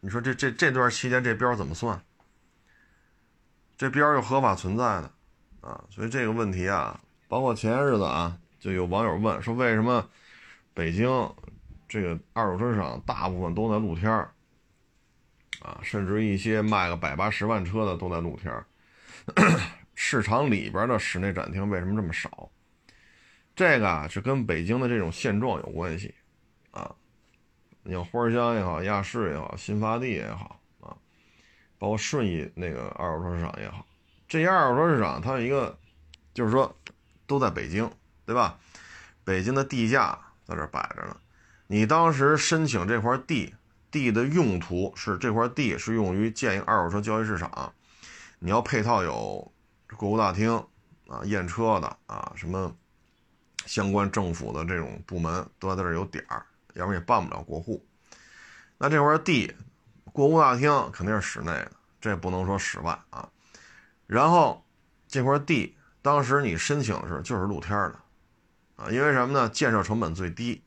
[0.00, 2.00] 你说这这这段期间这标怎么算？
[3.76, 5.10] 这标又合法存在的
[5.60, 10.08] 啊，所以这个问题啊，包括前些日子啊，就有网友问说，为什么
[10.72, 11.08] 北京
[11.88, 14.10] 这个二手车市场大部分都在露天
[15.60, 18.64] 啊，甚至一些卖个百八十万车的都在露天，
[19.96, 22.48] 市场里边的室内展厅为什么这么少？
[23.56, 26.14] 这个啊是跟北京的这种现状有关系
[26.70, 26.94] 啊。
[27.82, 30.94] 你像花乡也好，亚市也好，新发地也好啊，
[31.78, 33.86] 包括顺义那个二手车市场也好，
[34.28, 35.78] 这些二手车市场它有一个，
[36.34, 36.76] 就是说
[37.26, 37.90] 都在北京，
[38.24, 38.58] 对吧？
[39.24, 41.16] 北京的地价在这摆着呢。
[41.68, 43.54] 你当时申请这块地，
[43.90, 47.72] 地的用途是这块地是用于建一个二手车交易市场，
[48.38, 49.52] 你要配套有
[49.88, 50.52] 购物大厅
[51.08, 52.74] 啊、验车的啊，什么
[53.66, 56.44] 相关政府的这种部门都在这有点儿。
[56.74, 57.82] 要不然也办不了过户，
[58.76, 59.50] 那这块地，
[60.12, 63.26] 过户大厅肯定是室内的，这不能说室外啊。
[64.06, 64.62] 然后
[65.08, 67.98] 这块地当时你申请的时候就是露天的，
[68.76, 69.48] 啊，因为什么呢？
[69.48, 70.62] 建设成本最低，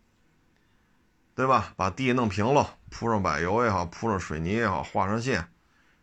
[1.35, 1.73] 对吧？
[1.77, 5.47] 把地弄平了，铺上柏油也好，铺上水泥也好，画上线，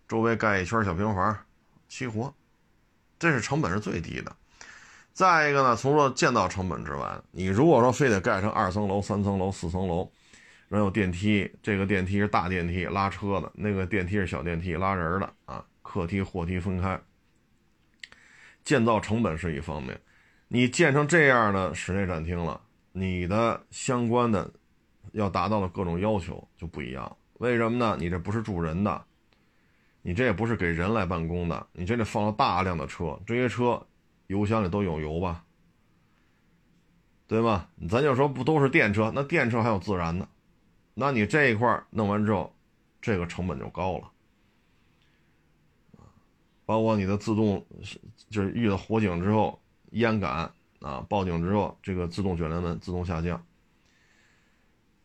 [0.07, 1.37] 周围盖一圈小平房，
[1.89, 2.33] 齐活，
[3.19, 4.35] 这是成本是最低的。
[5.13, 10.11] 再一个呢，除了建造成本之外，你如果说非得盖成二层楼、三层楼、四层楼，
[10.69, 17.01] 然后电梯，这个电梯是大电梯拉车的，那个电梯是小电梯拉人的啊，客梯、货梯分开。
[18.63, 19.99] 建造成本是一方面，
[20.49, 22.61] 你建成这样的室内展厅了，
[22.93, 24.53] 你的相关的
[25.13, 27.17] 要达到的各种要求就不一样。
[27.35, 27.97] 为什么呢？
[27.99, 29.05] 你这不是住人的，
[30.07, 33.85] 你这也不是给人来办公的，你这里放了大量的车，这些车。
[34.29, 35.45] 油箱里都有油吧，
[37.29, 37.69] 对吧？
[37.89, 40.29] 咱就说不都是电车，那电车还有自燃的，
[40.95, 42.53] 那你这一块弄完之后，
[43.01, 44.11] 这个成本就高了，
[46.65, 47.65] 包括你的自动，
[48.29, 53.41] 就是遇到火警之后烟感啊，报警之后这个自动卷帘门自动下降，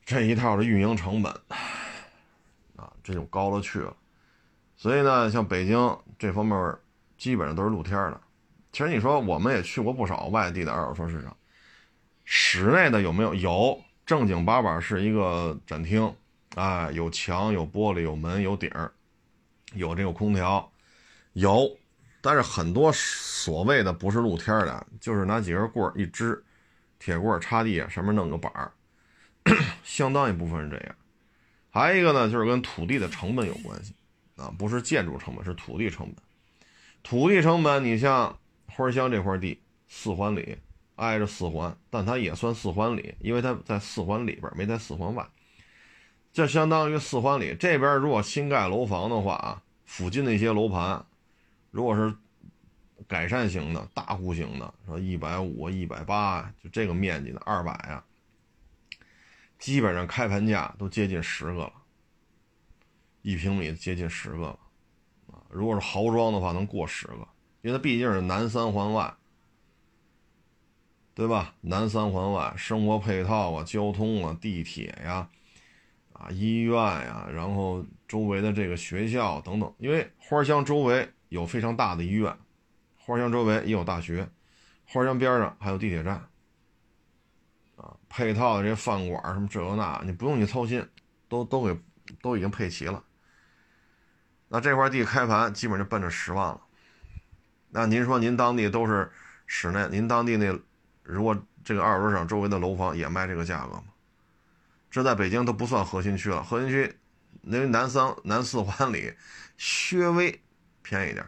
[0.04, 1.32] 这一套的运营成本
[2.76, 3.96] 啊，这就高了去了。
[4.82, 6.76] 所以呢，像北京这方面
[7.16, 8.20] 基本上都是露天的。
[8.72, 11.38] 其实你说我们也去过不少外地的二手车市场，
[12.26, 13.32] 室内的有没有？
[13.36, 16.12] 有，正经八百是一个展厅，
[16.56, 18.92] 啊，有墙、有玻璃、有门、有顶儿，
[19.76, 20.68] 有这个空调，
[21.34, 21.70] 有。
[22.20, 26.44] 但是很多所谓的不是露天的，就是拿几根棍儿一支，
[26.98, 28.72] 铁棍儿插地，上面弄个板儿，
[29.84, 30.96] 相当一部分是这样。
[31.70, 33.94] 还有一个呢，就是跟土地的成本有关系，
[34.42, 36.16] 啊，不是建筑成本，是土地成本。
[37.04, 40.58] 土地成本，你像花乡这块地，四环里
[40.96, 45.28] 挨着四环，但它也算四环里，因为它在四环里边，没在四环外。
[46.34, 51.06] 这相当于四环里这边，如果新盖楼房的话啊，附近的一些楼盘，
[51.72, 52.16] 如果是
[53.08, 58.06] 改善型的大户型的，说一百五、一百八，就这个面积的二百啊，
[59.60, 61.74] 基本上开盘价都接近十个了，
[63.22, 64.60] 一平米接近十个了。
[65.28, 67.28] 啊如果是豪装的话，能过十个，
[67.62, 69.14] 因为它毕竟是南三环外，
[71.14, 71.54] 对吧？
[71.60, 75.30] 南三环外，生活配套啊，交通啊，地铁呀，
[76.14, 79.74] 啊，医院呀，然后周围的这个学校等等。
[79.78, 82.34] 因为花乡周围有非常大的医院，
[82.98, 84.26] 花乡周围也有大学，
[84.86, 86.16] 花乡边上还有地铁站，
[87.76, 90.82] 啊，配套的这些饭馆什么这个那，你不用你操心，
[91.28, 91.78] 都都给
[92.22, 93.04] 都已经配齐了。
[94.54, 96.60] 那这块地开盘基本就奔着十万了。
[97.70, 99.10] 那您说您当地都是
[99.48, 100.60] 室内，您当地那
[101.04, 103.86] 如果这个二手市场周围的楼房也卖这个价格吗？
[104.90, 106.94] 这在北京都不算核心区了，核心区
[107.40, 109.14] 那南三南四环里
[109.56, 110.38] 稍微
[110.82, 111.26] 便宜点，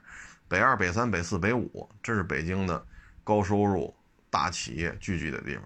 [0.49, 2.86] 北二、北三、北四、北五，这是北京的
[3.23, 3.95] 高收入
[4.29, 5.63] 大企业聚集的地方。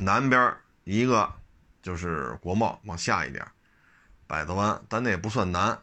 [0.00, 0.52] 南边
[0.82, 1.32] 一个
[1.80, 3.46] 就是国贸往下一点，
[4.26, 5.80] 百子湾，但那也不算南。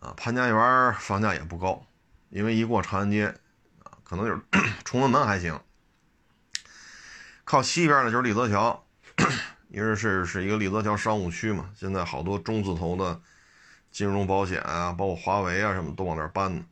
[0.00, 1.84] 啊，潘家园房价也不高，
[2.30, 3.26] 因为一过长安街，
[3.82, 4.40] 啊，可能就是
[4.84, 5.60] 崇文门还行。
[7.44, 8.84] 靠西边呢就是立泽桥，
[9.68, 13.20] 因为是是一个立泽桥商务区嘛，现在好多中字头的
[13.90, 16.64] 金融保险啊，包括华为啊什么都往那儿搬呢。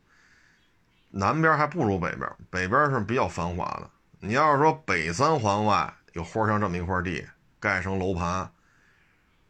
[1.09, 3.89] 南边还不如北边，北边是比较繁华的。
[4.19, 7.27] 你要是说北三环外有花乡这么一块地，
[7.59, 8.51] 盖成楼盘，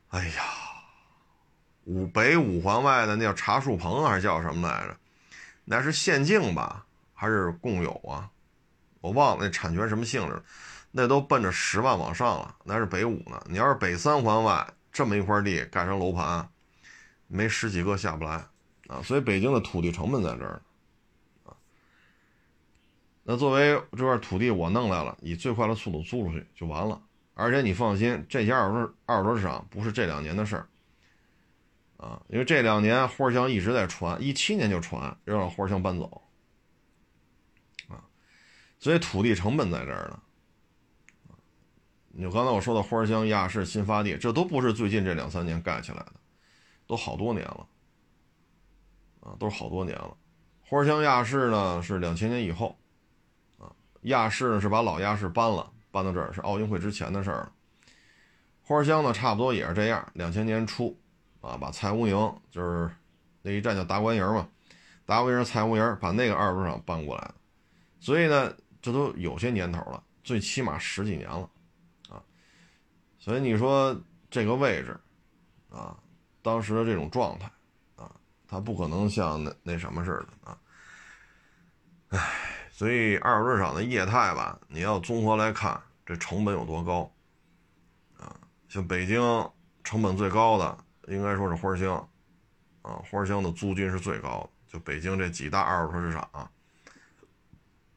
[0.10, 0.67] 哎呀。
[1.88, 4.98] 五北五环外的那叫茶树棚还是叫什么来着？
[5.64, 8.30] 那是县境吧，还是共有啊？
[9.00, 10.42] 我忘了那产权什么性质，
[10.92, 13.42] 那都奔着十万往上了，那是北五呢。
[13.50, 16.50] 你要是北三环外这么一块地盖成楼盘，
[17.28, 18.44] 没十几个下不来
[18.88, 19.02] 啊。
[19.02, 20.62] 所以北京的土地成本在这儿
[21.46, 21.56] 啊。
[23.24, 27.02] 那作为这块土地我弄来了，以最快的速度租出去就完了。
[27.34, 30.68] 而且你放心，这些二手二手市场不是这两年的事儿。
[31.98, 36.22] 啊，因为这两年花乡一直在传，一七年就传要让花乡搬走，
[37.88, 38.02] 啊，
[38.78, 40.20] 所以土地成本在这儿呢。
[42.10, 46.14] 你就刚才我说的花乡亚市新发地，这都不是最近这两三年盖起来的，
[46.88, 47.68] 都好多年了，
[49.20, 50.16] 啊，都是好多年了。
[50.62, 52.76] 花乡亚市呢是两千年以后，
[53.58, 57.52] 啊，亚市是把老亚市搬了，搬到这儿是奥运会之前的事儿了。
[58.62, 61.00] 花乡呢差不多也是这样，两千年初。
[61.48, 62.92] 啊，把蔡无营就是
[63.42, 64.50] 那一站叫达官营嘛，
[65.06, 67.36] 达官营蔡无营把那个二手市场搬过来了，
[68.02, 71.50] 所以呢，这都有些年头了，最起码十几年了，
[72.10, 72.22] 啊，
[73.18, 73.98] 所以你说
[74.30, 75.00] 这个位置，
[75.70, 75.98] 啊，
[76.42, 77.50] 当时的这种状态，
[77.96, 78.12] 啊，
[78.46, 80.58] 它不可能像那那什么似的啊，
[82.10, 82.20] 唉，
[82.72, 87.10] 所以二手市场的业态吧，你要综合来看，这成本有多高，
[88.20, 88.36] 啊，
[88.68, 89.22] 像北京
[89.86, 90.78] 成本最高的。
[91.08, 91.96] 应该说是花乡，
[92.82, 94.50] 啊，花乡的租金是最高的。
[94.68, 96.52] 就北京这几大二手车市场啊，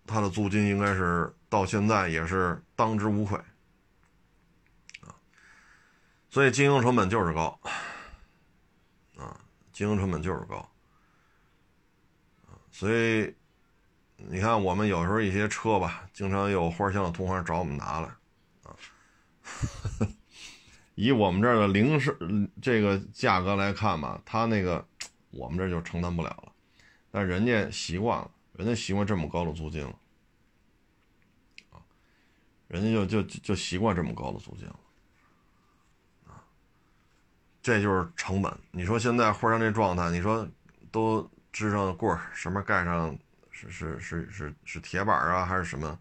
[0.06, 3.36] 它的租金应该是到现在也是当之无愧，
[5.00, 5.10] 啊，
[6.30, 7.60] 所以经营成本就是高，
[9.16, 9.36] 啊，
[9.72, 10.56] 经营成本就是高，
[12.46, 13.34] 啊，所以
[14.14, 18.08] 你看我们有时候一些车吧，经常有花乡的同行找我们拿来，
[18.62, 18.76] 啊。
[21.00, 22.14] 以我们这儿的零售
[22.60, 24.86] 这个价格来看吧，他那个
[25.30, 26.52] 我们这就承担不了了，
[27.10, 29.94] 但人家习惯了，人家习惯这么高的租金了，
[32.68, 34.76] 人家就就就习惯这么高的租金了，
[36.26, 36.44] 啊，
[37.62, 38.54] 这就是成本。
[38.70, 40.46] 你说现在花乡这状态，你说
[40.90, 43.18] 都支上棍儿，什么盖上
[43.50, 45.98] 是是是是是铁板啊，还是什么？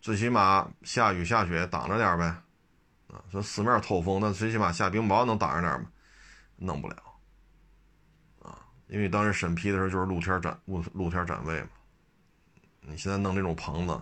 [0.00, 2.36] 最起码下雨下雪挡着点呗。
[3.08, 5.88] 啊，说四面透风，那最起码下冰雹能挡着点吗？
[6.56, 6.96] 弄不了，
[8.42, 11.68] 啊，因为当时审批的时候就是露天展露露天展位嘛。
[12.80, 14.00] 你现在弄这种棚子，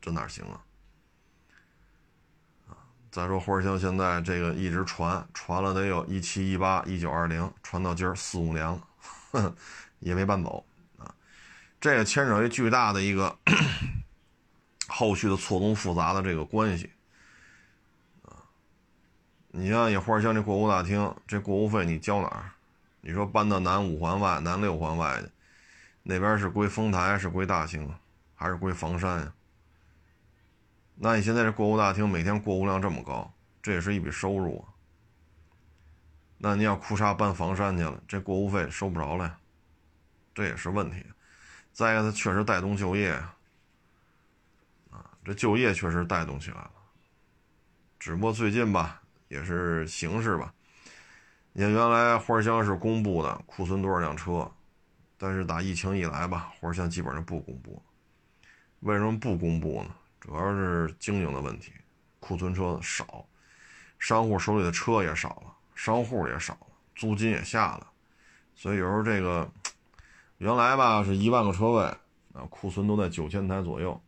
[0.00, 0.62] 这哪行啊？
[2.68, 2.76] 啊，
[3.10, 8.86] 再说花乡现在这个一直传传了得有一七一八一九二零，传到今儿四五年了，
[9.98, 10.64] 也没搬走
[10.98, 11.12] 啊。
[11.80, 13.36] 这个牵扯一巨大的一个
[14.86, 16.90] 后续的错综复杂的这个关系。
[19.52, 22.52] 你像也花乡这过户大厅，这过户费你交哪儿？
[23.00, 25.28] 你说搬到南五环外、南六环外去，
[26.02, 27.92] 那边是归丰台，是归大兴，
[28.34, 29.32] 还是归房山呀？
[30.94, 33.32] 那你现在这过户大厅每天过户量这么高，
[33.62, 34.68] 这也是一笔收入啊。
[36.36, 39.38] 那你要哭沙搬房山去了，这过户费收不着了呀，
[40.34, 41.04] 这也是问题。
[41.72, 43.10] 再一个，它确实带动就业，
[44.90, 46.70] 啊，这就业确实带动起来了。
[47.98, 48.99] 只不过最近吧，
[49.30, 50.52] 也是形势吧。
[51.52, 54.50] 你看，原来花乡是公布的库存多少辆车，
[55.16, 57.80] 但是打疫情以来吧，花乡基本上不公布。
[58.80, 59.94] 为什么不公布呢？
[60.18, 61.72] 主要是经营的问题，
[62.18, 63.24] 库存车少，
[63.98, 67.86] 商户手里的车也少了，商户也少了，租金也下了，
[68.54, 69.50] 所以有时候这个
[70.38, 71.84] 原来吧是一万个车位
[72.32, 74.00] 啊，库存都在九千台左右，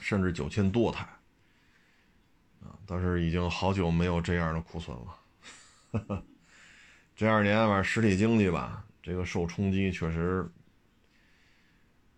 [0.00, 1.06] 甚至九千多台
[2.60, 6.24] 啊，但是已经好久没有这样的库存了。
[7.16, 10.50] 这二年反正，实体经济吧，这个受冲击确实。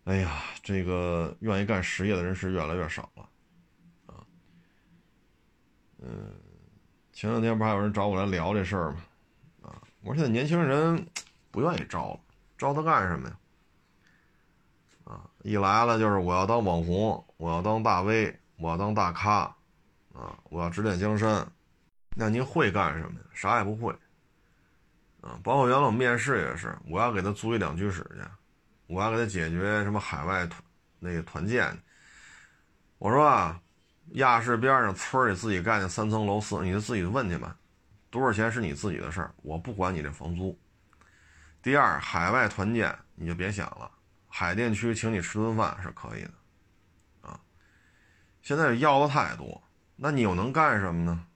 [0.04, 3.28] 哎呀，这个愿意干实业的人是越来越少了，
[4.06, 4.24] 啊，
[5.98, 6.32] 嗯，
[7.12, 8.96] 前两天不还有人找我来聊这事儿吗？
[9.62, 11.06] 啊，我说现在年轻人
[11.50, 12.20] 不愿意招了，
[12.58, 13.38] 招他干什么呀？
[15.04, 19.54] 啊，一来了就是我要当网红，我要当大 V，我要当大咖，
[20.14, 21.46] 啊，我要指点江山，
[22.14, 23.26] 那您会干什么呀？
[23.32, 23.92] 啥也不会，
[25.20, 28.22] 啊，包括原来我面试也是，我要给他租一两居室去。
[28.86, 30.60] 我要给他解决什么海外团
[30.98, 31.80] 那个团建？
[32.98, 33.60] 我说啊，
[34.14, 37.56] 亚市边上村里自己盖的三层楼四，你就自己问去吧，
[38.10, 40.58] 多少钱是你自己的事儿，我不管你这房租。
[41.62, 43.88] 第二，海外团建你就别想了，
[44.26, 46.32] 海淀区请你吃顿饭是可以的，
[47.20, 47.38] 啊，
[48.42, 49.62] 现在要的太多，
[50.02, 51.26] 那你又能干什么呢？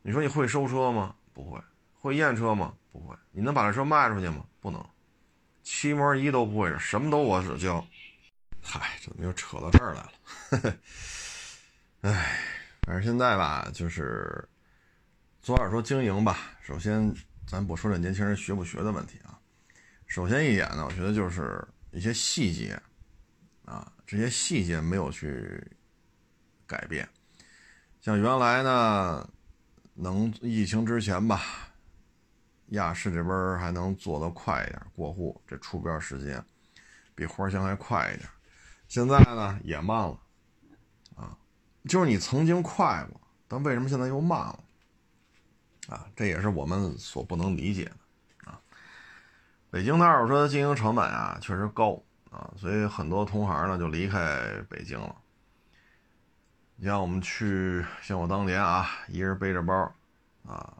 [0.00, 1.14] 你说你会收车吗？
[1.34, 1.60] 不会。
[1.92, 2.74] 会验车吗？
[2.90, 3.14] 不会。
[3.30, 4.46] 你能把这车卖出去吗？
[4.58, 4.82] 不能。
[5.62, 7.86] 漆膜仪都不会，什么都我只教。
[8.62, 10.78] 嗨，怎么又扯到这儿来了？
[12.00, 12.40] 哎，
[12.80, 14.48] 反正现在吧，就是
[15.42, 16.38] 左耳说经营吧。
[16.62, 17.14] 首先，
[17.46, 19.38] 咱不说这年轻人学不学的问题啊。
[20.06, 22.80] 首先一点呢，我觉得就是一些细节
[23.66, 25.62] 啊，这些细节没有去
[26.68, 27.08] 改变。
[28.00, 29.28] 像原来呢，
[29.94, 31.40] 能疫情之前吧。
[32.72, 36.44] 亚市这边还能做得快一点，过户这出标时间
[37.14, 38.28] 比花乡还快一点。
[38.88, 40.20] 现在呢也慢了，
[41.16, 41.34] 啊，
[41.88, 44.60] 就是你曾经快过，但为什么现在又慢了？
[45.88, 48.60] 啊，这也是我们所不能理解的啊。
[49.70, 55.16] 北京的二手车经营成本啊确实高啊，所以很多同行呢就离开北京了。
[56.80, 59.74] 你像我们去，像我当年啊，一人背着包
[60.46, 60.72] 啊，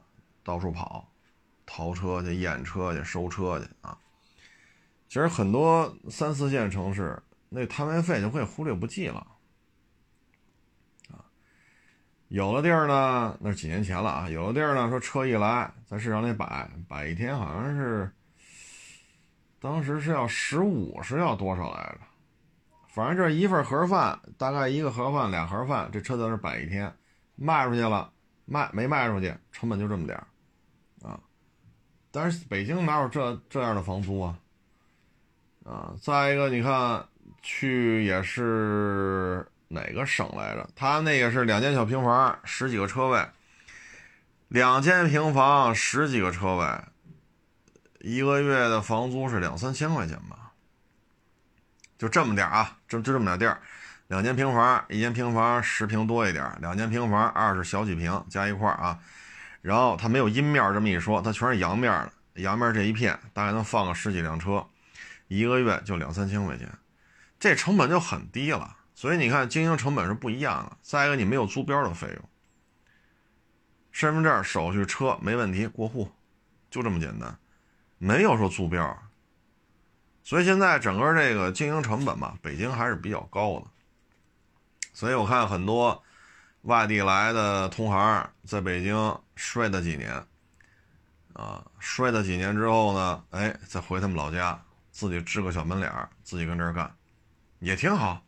[0.43, 1.07] 到处跑。
[1.71, 3.99] 淘车去、验车去、收车去啊！
[5.07, 9.19] 其实很多三四线城市那摊位费就可以忽略不计了
[11.11, 11.21] 啊。
[12.29, 14.31] 有的地儿呢，那是几年前了啊。
[14.31, 18.11] 有的地儿呢，说车一来在市场里摆摆一天，好像是
[19.61, 22.01] 当时是要十五，是要多少来着？
[22.89, 26.93] 反正这一份盒饭，大概一个盒饭、俩盒饭，这车在那摆一天，
[27.37, 28.11] 卖出去了，
[28.45, 30.19] 卖没卖出去，成本就这么点
[31.03, 31.21] 啊。
[32.11, 34.39] 但是北京哪有这这样的房租啊？
[35.65, 37.07] 啊，再一个，你看
[37.43, 40.69] 去也是哪个省来着？
[40.75, 43.25] 他那个是两间小平房，十几个车位，
[44.49, 46.67] 两间平房十几个车位，
[48.01, 50.48] 一个月的房租是两三千块钱吧？
[51.99, 53.61] 就这么点啊，就就这么点地儿，
[54.07, 58.99] 两间平房，一间平房十平多一点，两间平房二十小几平加一块啊。
[59.61, 62.13] 然后它没有阴面这么一说，它全是阳面的。
[62.43, 64.65] 阳面这一片大概能放个十几辆车，
[65.27, 66.69] 一个月就两三千块钱，
[67.41, 68.77] 这成本就很低了。
[68.95, 70.77] 所以你看，经营成本是不一样的。
[70.81, 72.29] 再一个，你没有租标的费用，
[73.91, 76.13] 身份证、手续、车没问题，过户，
[76.71, 77.37] 就这么简单，
[77.99, 79.08] 没有说租标。
[80.29, 83.65] 所以现在整个这个经营成本吧，北京还是比较高的。
[84.93, 86.05] 所以我看很多。
[86.63, 90.13] 外地来的同行在北京摔了几年，
[91.33, 94.61] 啊，摔了几年之后呢，哎，再回他们老家，
[94.91, 95.91] 自己支个小门脸
[96.25, 96.93] 自己跟这儿干，
[97.61, 98.23] 也挺好。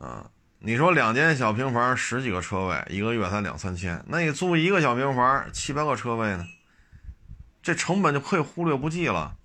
[0.00, 6.48] 啊，你说两间小平房，十几个车位，一个月才两三千，那你租一个小平房，七八个车位呢，
[7.62, 9.36] 这成本就可以忽略不计了，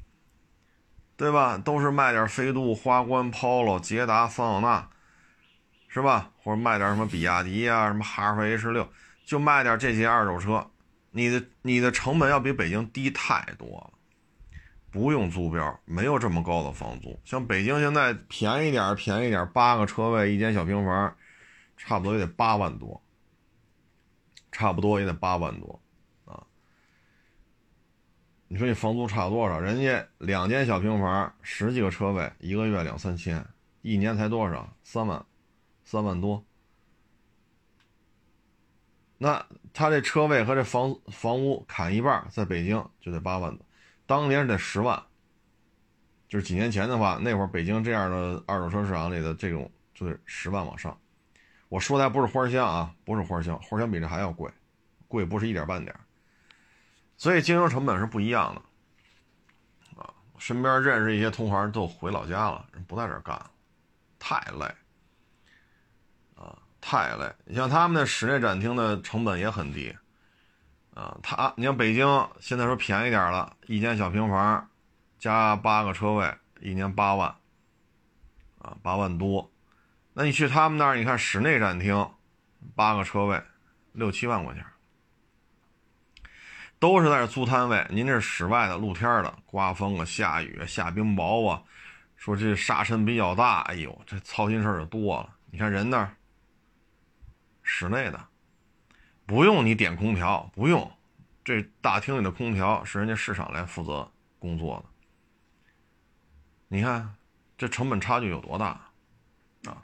[1.20, 1.56] 对吧？
[1.60, 4.90] 都是卖点飞度、花冠、Polo、捷达、桑塔纳。
[5.92, 6.30] 是吧？
[6.44, 8.88] 或者卖点什么比亚迪啊，什么哈弗 H 六，
[9.26, 10.70] 就卖点这些二手车，
[11.10, 13.90] 你的你的成本要比北京低太多了，
[14.92, 17.20] 不用租标，没有这么高的房租。
[17.26, 21.16] 像北京现在便宜点便宜点八个车位一间小平房，
[21.76, 23.02] 差不多也得八万多，
[24.52, 25.82] 差不多也得八万多，
[28.52, 29.60] 你说你房租差多少？
[29.60, 33.46] 人家两间小平房，十几个车位，一个月两三千，
[33.84, 34.68] 一年才多少？
[34.84, 35.24] 三万，
[35.86, 36.44] 三万多。
[39.20, 43.64] 那他这车位和这房房屋砍一半，在北京就得八万多，
[44.08, 45.00] 当年是得十万。
[46.28, 50.98] 就是几年前的话，那会儿北京这样的二手车市场里的这种就得十万往上。
[51.68, 54.52] 我说的还不是花香啊，不是花香，花香比这还要贵，
[55.08, 55.96] 贵不是一点半点。
[57.20, 60.02] 所以经营成本是不一样的。
[60.02, 60.10] 啊，
[60.40, 63.52] 身边认识一些同行都回老家了，人不在这干了，
[64.18, 64.66] 太累。
[66.36, 69.94] 啊太累，你像他们的室内展厅的成本也很低，
[70.94, 72.08] 啊，他你像北京
[72.40, 74.70] 现在说便宜点了，一间小平房，
[75.20, 77.36] 加八个车位，一年八万，
[78.60, 79.52] 啊，八万多，
[80.14, 82.10] 那你去他们那儿，你看室内展厅，
[82.76, 83.44] 八个车位，
[83.92, 84.66] 六七万块钱，
[86.80, 91.62] 都是在这租摊位，您这是室外的露天的，刮风啊，下雨，下冰雹啊，
[92.16, 96.16] 说这沙尘比较大，哎呦，这操心事儿就多了，你看人那儿。
[97.62, 98.28] 室内的，
[99.28, 100.92] 不用你点空调，不用，
[101.44, 104.90] 这大厅里的空调是人家市场来负责工作的。
[106.68, 107.16] 你看，
[107.56, 108.68] 这成本差距有多大
[109.66, 109.78] 啊？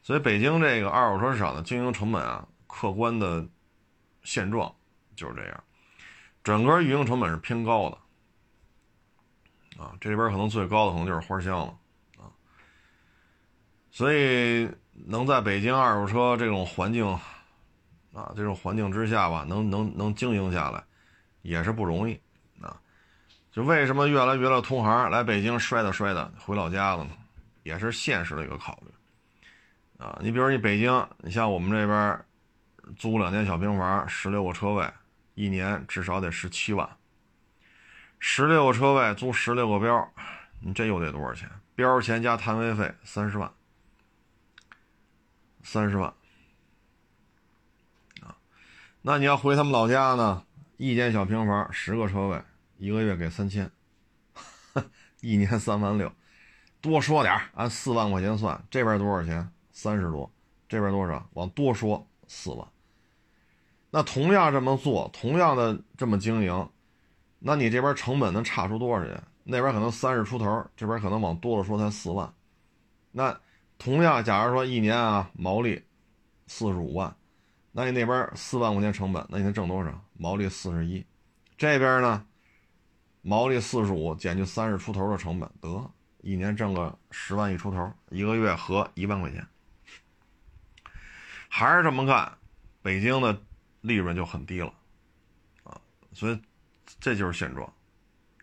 [0.00, 3.44] 所以北京这个二手车市场的经营成本啊，客观的
[4.22, 4.72] 现状
[5.16, 5.64] 就是这样，
[6.44, 9.92] 整个运营成本是偏高的啊。
[10.00, 11.76] 这边可能最高的可能就是花香了
[12.18, 12.30] 啊。
[13.90, 14.70] 所以。
[15.06, 17.04] 能在北京二手车这种环境，
[18.12, 20.80] 啊，这种环境之下吧，能能能经营下来，
[21.42, 22.14] 也是不容易
[22.62, 22.80] 啊。
[23.50, 27.10] 就为什么越来越多同行来北京摔的摔的回老家了呢？
[27.64, 30.16] 也是现实的一个考虑啊。
[30.22, 32.24] 你比如你北京，你像我们这边
[32.96, 34.88] 租两间小平房，十六个车位，
[35.34, 36.96] 一年至少得十七万。
[38.18, 40.12] 十六个车位租十六个标，
[40.60, 41.50] 你这又得多少钱？
[41.74, 43.52] 标钱加摊位费三十万。
[45.66, 46.12] 三十万，
[48.20, 48.36] 啊，
[49.00, 50.44] 那你要回他们老家呢？
[50.76, 52.42] 一间小平房，十个车位，
[52.76, 53.70] 一个月给三千，
[55.22, 56.12] 一年三万六，
[56.82, 59.50] 多说点按四万块钱算，这边多少钱？
[59.72, 60.30] 三十多，
[60.68, 61.26] 这边多少？
[61.32, 62.68] 往多说四万。
[63.94, 66.68] 那同样这么做，同样的这么经营，
[67.38, 69.22] 那你这边成本能差出多少钱？
[69.44, 72.34] 那边可能三十出头，这边可能往多了说才四万，
[73.12, 73.40] 那。
[73.76, 75.80] 同样，假如说一年啊毛利
[76.46, 77.14] 四十五万，
[77.72, 80.04] 那你那边四万块钱成本，那你能挣多少？
[80.16, 81.04] 毛利四十一，
[81.56, 82.24] 这边呢
[83.22, 85.90] 毛利四十五减去三十出头的成本，得
[86.22, 89.46] 一年挣个十万一出头，一个月合一万块钱。
[91.48, 92.32] 还是这么干，
[92.80, 93.36] 北京的
[93.84, 94.72] 利润就很低了
[95.62, 95.78] 啊，
[96.12, 96.42] 所以
[96.98, 97.70] 这就是现状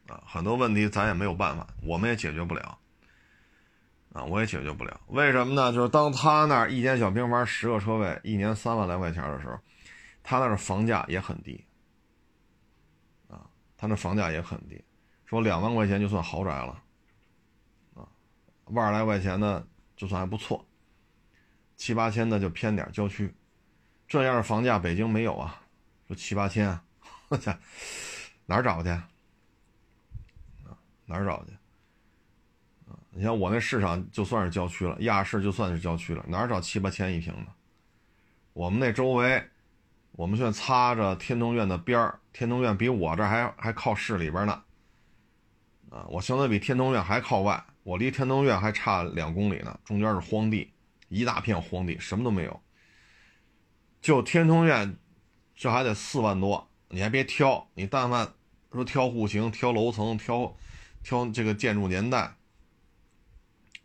[0.08, 2.78] 啊，很多问题咱也没有办法，我们也解决不了。
[4.14, 5.72] 啊，我也解决不了，为什么呢？
[5.72, 9.58] 就是当他那儿一间小平房十个车位，一年三万来块钱的时候，
[10.22, 11.66] 他那儿房价也很低。
[13.30, 14.84] 啊，他那房价也很低，
[15.26, 16.84] 说两万块钱就算豪宅了。
[17.96, 18.04] 啊，
[18.66, 19.66] 万来块钱的
[19.96, 20.68] 就算还不错，
[21.78, 23.34] 七八千的就偏点郊区，
[24.12, 25.62] 这样的房价北京没有啊。
[26.06, 26.84] 说七八千啊，
[27.30, 27.56] 我操，
[28.46, 28.90] 哪儿找去？
[28.90, 29.08] 啊，
[31.06, 31.52] 哪儿找去？
[33.12, 37.54] 你像我那市场就算是郊区了，亚市就算是郊区了，哪儿找七八千一平的？
[38.52, 39.42] 我们那周围，
[40.12, 44.62] 我们现在擦着天通苑的边儿，天通苑比我这还还靠市里边呢。
[45.90, 50.70] 啊，我相对比天通苑还靠外，我离天通苑还差两公里呢，中间是荒地，
[51.08, 52.62] 一大片荒地，什么都没有。
[54.02, 54.98] 就天通苑，
[55.56, 58.34] 这还得四万多，你还别挑，你但凡
[58.72, 60.58] 说挑户型、挑楼层、挑
[61.04, 62.36] 挑这个建筑年代。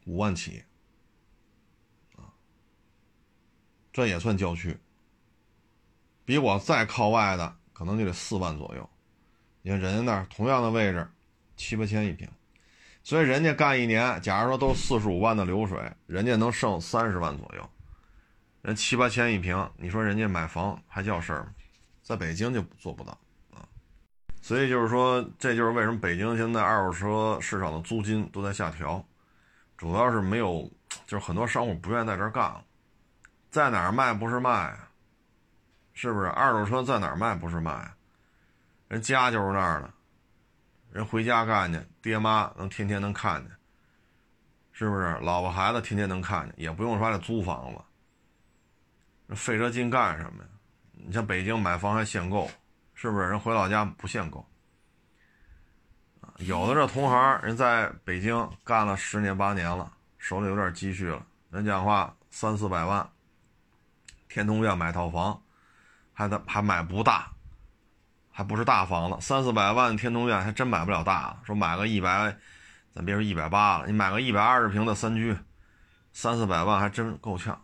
[0.06, 0.62] 五万起，
[2.14, 2.30] 啊，
[3.92, 4.78] 这也算郊区。
[6.24, 8.88] 比我再靠外的，可能就得四万左右。
[9.62, 11.10] 你看人家那儿同样的位置，
[11.56, 12.28] 七八千一平，
[13.02, 17.68] 所以人家干一年，假如说都四十五万的流水，人家能剩三十万左右。
[18.66, 21.50] 人七八千一平，你说人家买房还叫事儿吗？
[22.02, 23.16] 在北京就做不到
[23.54, 23.62] 啊。
[24.42, 29.06] 所以就是说，这就是为什么北京现在二手车市场的租金都在下调。
[29.76, 30.68] 主要是没有，
[31.06, 32.64] 就是很多商户不愿意在这儿干了，
[33.52, 34.76] 在哪儿卖不是卖，
[35.92, 36.26] 是不是？
[36.30, 37.88] 二手车在哪儿卖不是卖？
[38.88, 39.90] 人家就是那儿的，
[40.90, 43.52] 人回家干去，爹妈能天天能看见，
[44.72, 45.16] 是不是？
[45.20, 47.80] 老婆孩子天天能看见，也不用说这租房子，
[49.34, 50.48] 费这劲干什么呀？
[50.92, 52.50] 你像北京买房还限购，
[52.94, 53.28] 是不是？
[53.28, 54.46] 人回老家不限购。
[56.38, 63.08] 有的这同行人在北京干了十年八年了，手里有点积蓄了，人讲话三四百万，
[64.28, 65.40] 天通苑买套房，
[66.12, 67.30] 还得还买不大，
[68.30, 71.38] 还不是大房子，三四百万天通苑还真买不了大的。
[71.44, 72.36] 说买个一百，
[72.94, 75.34] 咱别说一百八了，你买个一百二十平的三居，
[76.12, 77.58] 三四百万还真够呛，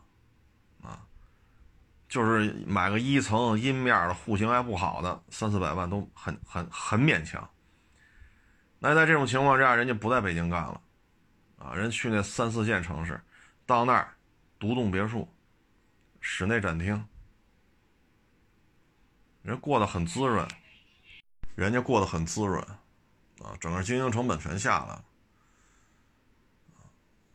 [2.12, 7.48] 就是买个一层阴面的户型还不好的，三四百万都很很很勉强。
[8.78, 10.78] 那在这种情况下，人家不在北京干了，
[11.56, 13.18] 啊，人去那三四线城市，
[13.64, 14.12] 到那儿
[14.58, 15.26] 独栋别墅，
[16.20, 17.02] 室内展厅，
[19.40, 20.46] 人过得很滋润，
[21.54, 22.62] 人家过得很滋润，
[23.40, 25.04] 啊，整个经营成本全下来了，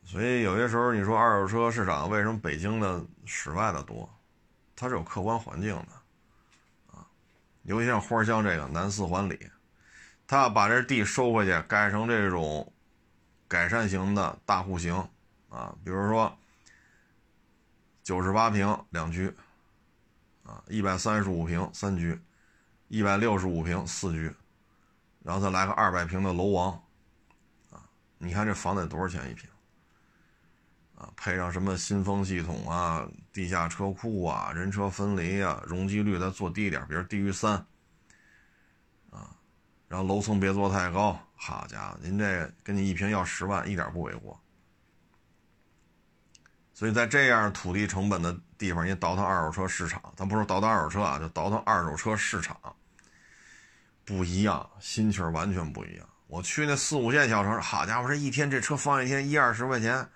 [0.04, 4.08] 所以有些时候你说二手车市场为什么北京的室外的多，
[4.80, 7.04] 它是有客观环境的，啊，
[7.62, 9.50] 尤其像花乡这个南四环里。
[10.24, 12.70] 他要把这地收回去，改成这种
[13.48, 14.94] 改善型的大户型
[15.48, 16.38] 啊，比如说
[18.02, 19.34] 九十八平两居
[20.44, 22.20] 啊，一百三十五平三居，
[22.88, 24.30] 一百六十五平四居，
[25.24, 26.72] 然后再来个二百平的楼王
[27.70, 29.48] 啊，你看这房子得多少钱一平
[30.98, 31.08] 啊？
[31.16, 37.52] 配上什么新风系统啊、地下车库啊、人车分离啊，容积率再做低点，比如低于三。
[39.10, 39.30] 啊
[39.88, 44.38] 然后楼层别做太高，好家伙，您这跟你一平要十万，一点不为过。
[46.74, 52.54] 所以在这样土地成本的地方，你倒腾二手车市场，咱不说倒腾二手车啊，就倒腾二手车市场，
[54.04, 56.06] 不一样，心情完全不一样。
[56.26, 60.06] 我去那四五线小城市，好家伙，这一天这车放一天一二十块钱，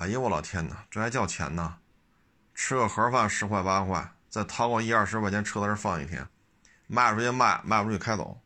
[0.00, 1.76] 哎呀，我老天哪，这还叫钱呢？
[2.54, 6.26] 吃个盒饭十块八块，再掏个一二十块钱车在这放一天，
[6.86, 8.40] 卖出去卖，卖不出去开走。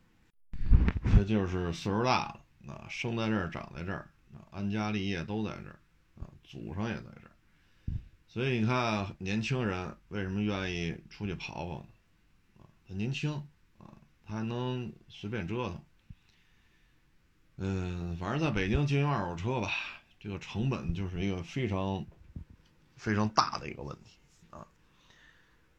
[1.17, 2.37] 这就是岁数大
[2.67, 5.79] 了，啊，生在这儿，长在这儿，啊，安家立业都在这儿，
[6.21, 7.31] 啊，祖上也在这儿，
[8.27, 11.87] 所以你看，年轻人为什么愿意出去跑跑呢？
[12.59, 13.33] 啊，他年轻，
[13.79, 13.95] 啊，
[14.27, 15.81] 他还能随便折腾。
[17.59, 19.71] 嗯，反正在北京经营二手车吧，
[20.25, 22.03] 这个成本就是一个非常
[22.97, 24.19] 非常大的一个问题
[24.49, 24.67] 啊。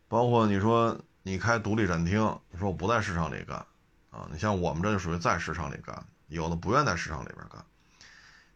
[0.07, 2.21] 包括你说你开独立展厅，
[2.51, 3.65] 你说我不在市场里干。
[4.11, 7.65] 啊，你像我们这就属于在市场里干，有的不愿在市场里边干。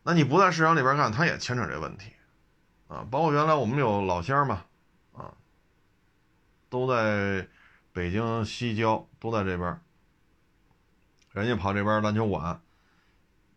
[0.04, 2.14] 那你不在市场里边干，他也牵扯这问题，
[2.88, 4.64] 啊，包括原来我们有老乡嘛，
[5.12, 5.34] 啊，
[6.70, 7.46] 都在
[7.92, 9.82] 北京西郊，都在这边，
[11.34, 12.62] 人家跑这边篮球馆，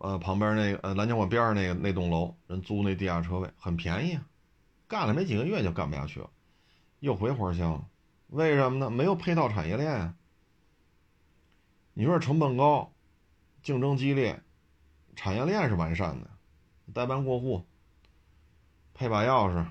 [0.03, 4.19] 呃，旁边那个呃篮球馆边上那个那栋楼，人租那地下车位很便宜，
[4.89, 6.29] 干了没几个月就干不下去了，
[6.99, 7.87] 又回花乡了，
[8.27, 8.91] 为什么呢？
[8.91, 10.17] 没有配套产业链啊。
[11.95, 12.93] 你说成本高，
[13.63, 14.43] 竞争激烈，
[15.15, 16.29] 产业链是完善的，
[16.93, 17.65] 代办过户，
[18.95, 19.65] 配把钥匙，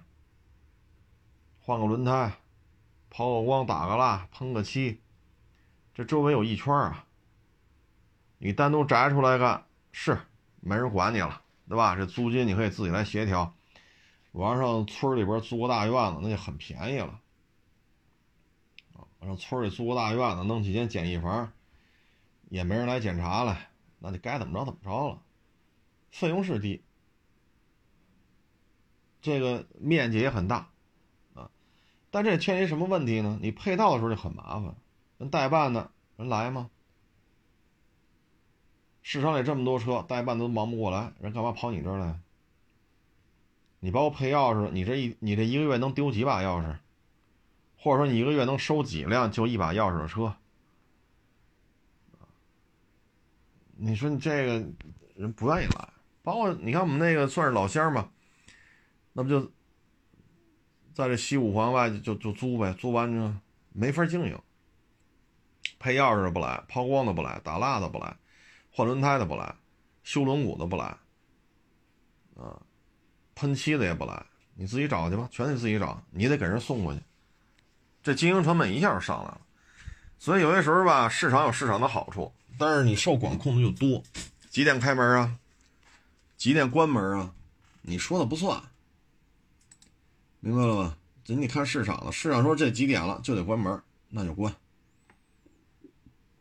[1.59, 2.32] 换个轮胎，
[3.09, 5.01] 抛个光，打个蜡，喷个漆，
[5.93, 7.05] 这周围有一圈啊。
[8.38, 10.19] 你单独摘出来干是
[10.59, 11.95] 没人管你了，对吧？
[11.95, 13.53] 这租金你可以自己来协调。
[14.31, 17.19] 我要上村里边租个大院子，那就很便宜了。
[18.93, 21.51] 啊，往上村里租个大院子，弄几间简易房。
[22.49, 23.57] 也没人来检查了，
[23.99, 25.21] 那就该怎么着怎么着了，
[26.11, 26.83] 费用是低，
[29.21, 30.67] 这个面积也很大，
[31.33, 31.49] 啊，
[32.09, 33.39] 但这牵一什么问题呢？
[33.41, 34.75] 你配套的时候就很麻烦，
[35.17, 36.69] 人代办的人来吗？
[39.02, 42.20] 市场里这么多车，代办都忙不过来，人干嘛跑你这儿来？
[43.80, 46.78] 你包括配钥匙，你这一你这一个月能丢几把钥匙？
[47.78, 50.36] 或者说你一个月能收几辆就一把钥匙的车？
[53.76, 54.64] 你说你这个
[55.16, 55.89] 人不愿意来，
[56.22, 58.12] 包括你看我们那个算是老乡嘛，
[59.14, 59.52] 那不就
[60.93, 63.34] 在这西五环外就就租呗，租完之后
[63.74, 64.39] 没法经营，
[65.80, 68.16] 配钥匙的不来，抛光的不来，打蜡的不来，
[68.72, 69.53] 换轮胎的不来，
[70.03, 70.86] 修轮毂的不来，
[72.36, 72.59] 啊，
[73.36, 77.01] 喷漆的也不来，你自己找去吧，全得自己找，你得给人送过去，
[78.01, 79.41] 这经营成本一下就上来了，
[80.17, 82.32] 所以有些时候吧，市场有市场的好处。
[82.57, 84.03] 但是你受管控的就多，
[84.49, 85.38] 几点开门啊？
[86.38, 87.34] 几点关门啊？
[87.82, 88.61] 你说的不算，
[90.39, 90.97] 明白了吧？
[91.24, 94.53] 这你看市场了，市场说这几点了就得关门，那就关。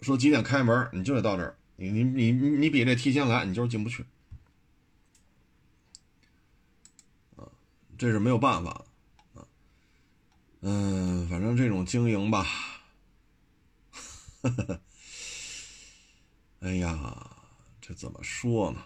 [0.01, 1.57] 说几点开门，你就得到这儿。
[1.89, 4.05] 你你你你比这提前来，你就是进不去。
[7.37, 7.49] 啊，
[7.97, 8.85] 这是没有办法
[9.35, 9.47] 啊。
[10.61, 12.47] 嗯，反正这种经营吧，
[16.61, 17.37] 哎呀，
[17.81, 18.85] 这怎么说呢？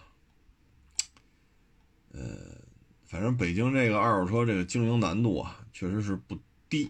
[2.13, 2.61] 呃，
[3.05, 6.39] 反正北京这个二手车这个经营难度啊，确实是不
[6.69, 6.89] 低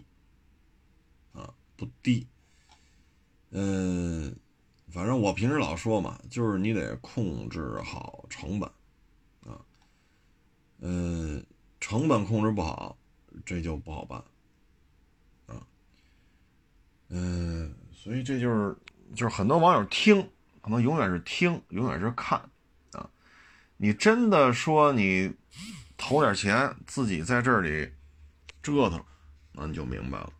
[1.32, 2.24] 啊，不低。
[3.50, 4.36] 嗯，
[4.96, 8.66] 反正我平时老说嘛，就是你得控制好成本，
[9.44, 9.60] 啊，
[10.78, 11.44] 嗯，
[11.78, 12.96] 成本控制不好，
[13.44, 14.18] 这就不好办，
[15.48, 15.60] 啊，
[17.10, 18.74] 嗯，所以这就是
[19.14, 20.26] 就是很多网友听，
[20.62, 22.40] 可能永远是听，永远是看，
[22.92, 23.06] 啊，
[23.76, 25.30] 你真的说你
[25.98, 27.92] 投点钱自己在这里
[28.62, 29.04] 折腾，
[29.52, 30.32] 那你就明白了。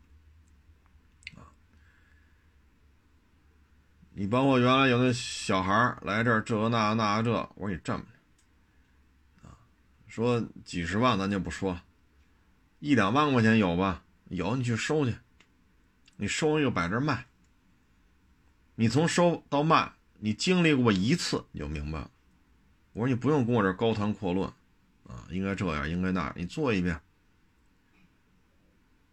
[4.18, 8.02] 你包括原来有那小孩来这儿，这那那这，我说你这么
[9.42, 9.52] 啊，
[10.08, 11.78] 说几十万咱就不说，
[12.78, 14.02] 一两万块钱有吧？
[14.30, 15.14] 有你去收去，
[16.16, 17.26] 你收一个摆这卖。
[18.76, 22.10] 你从收到卖，你经历过一次你就明白了。
[22.94, 24.48] 我说你不用跟我这高谈阔论
[25.06, 26.98] 啊，应该这样，应该那样，你做一遍。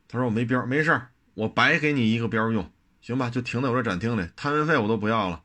[0.08, 2.72] 他说我没标，没事我白给你一个标用。
[3.04, 5.43] 行吧，就停在我这展厅里，摊位费我都不要了，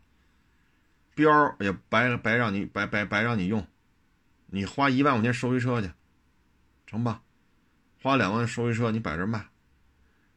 [1.16, 3.66] 标也白白让你白白白让你用，
[4.46, 5.90] 你花一万块钱收一车去，
[6.86, 7.20] 成吧？
[8.00, 9.44] 花两万收一车，你摆这卖，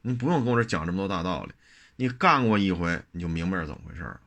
[0.01, 1.53] 你不用跟我这讲这么多大道理，
[1.95, 4.19] 你干过一回你就明白是怎么回事了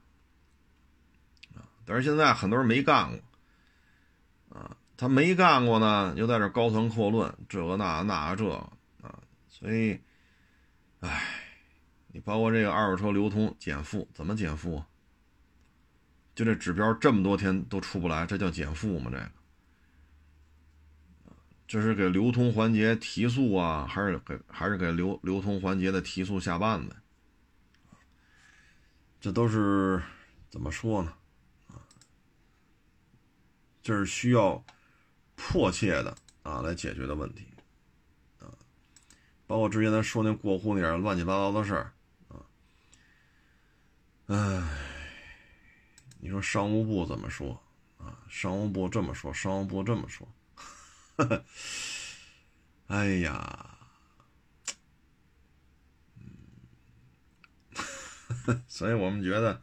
[1.57, 1.67] 啊！
[1.85, 8.49] 但是现在很多人没干过啊，他没干过呢，又在这高谈阔论这个那那这
[9.03, 9.19] 啊，
[9.49, 9.99] 所以，
[11.01, 11.41] 唉。
[12.15, 14.85] 你包括这个二手车流通减负，怎么减负？
[16.33, 19.11] 就这指标这么多天都出不来，这叫减负吗？
[19.11, 19.31] 这个，
[21.67, 26.95] 这是给流通环节提速啊，还是给还是给流流通环节的提速下绊子？
[29.21, 30.01] 这都是
[30.49, 31.13] 怎么说呢？
[31.67, 31.83] 啊，
[33.83, 34.65] 这是需要
[35.35, 37.49] 迫切的啊来解决的问题
[38.39, 38.47] 啊，
[39.49, 41.91] 包括之前咱说那过户那点乱七八糟的事儿。
[44.27, 44.63] 唉，
[46.19, 47.61] 你说商务部怎么说
[47.99, 48.17] 啊？
[48.29, 50.27] 商务部这么说，商务部这么说，
[52.87, 53.79] 哎呀，
[58.49, 59.61] 嗯所以我们觉得，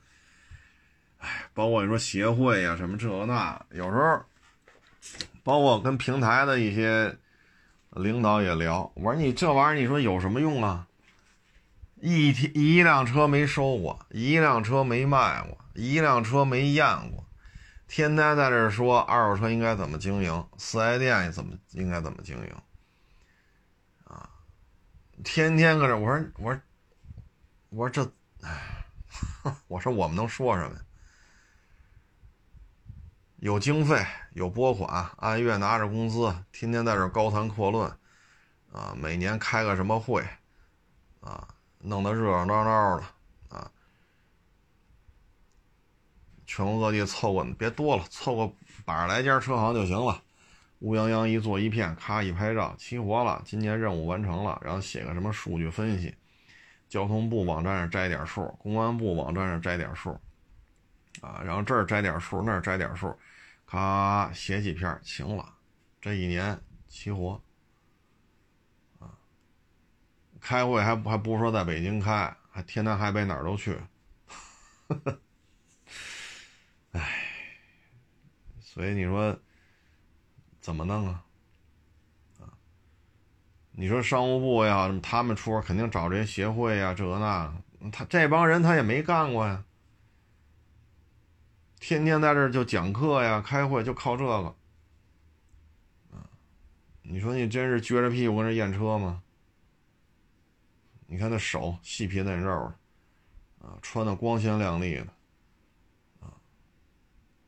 [1.18, 4.24] 哎，包括你说协会呀，什么这那，有时候，
[5.44, 7.18] 包括跟平台的一些
[7.92, 10.88] 领导也聊，我说你这玩意儿，你说有什么用啊？
[12.04, 17.24] 一天一辆车没收过，一辆车没卖过，一辆车没验过，
[17.88, 22.56] 天天在这说二手车应该怎么经营，四 S 店怎么应该怎么经营，
[24.06, 24.28] 啊，
[25.24, 26.62] 天天搁这，我说我说
[27.70, 30.82] 我说这，哎，我说我们能说什么呀？
[33.36, 37.88] 有经费，有拨款，按月拿着工资，天天在这高谈阔论，
[38.72, 40.28] 啊，每年开个什么会，
[41.20, 41.48] 啊。
[41.84, 43.04] 弄得热热闹闹的
[43.50, 43.72] 啊！
[46.46, 48.54] 全国各地凑个别多了，凑个
[48.86, 50.22] 百十来家车行就行了。
[50.80, 53.42] 乌泱泱一坐一片，咔一拍照，齐活了。
[53.46, 56.14] 今年任务完成了，然后写个什么数据分析，
[56.90, 60.20] 交通部网站上摘点数，公安部网站上摘点数，
[61.22, 63.16] 啊，然后这儿摘点数，那儿摘点数，
[63.66, 65.54] 咔写几篇，行了，
[66.02, 67.40] 这一年齐活。
[70.42, 73.80] 开会还还不是说在北京开，还天南海北哪儿都去，
[76.92, 77.30] 唉，
[78.60, 79.40] 所以你说
[80.60, 81.24] 怎么弄啊？
[82.40, 82.50] 啊，
[83.72, 87.54] 你说商务部呀，他们出肯定找这些协会呀，这那，
[87.92, 89.64] 他这帮人他也没干过呀，
[91.80, 94.56] 天天在这就讲课呀，开会就靠这个，
[97.04, 99.21] 你说你真是撅着屁股跟这验车吗？
[101.12, 102.72] 你看那手细皮嫩肉
[103.60, 105.08] 的，啊，穿的光鲜亮丽的，
[106.22, 106.32] 啊，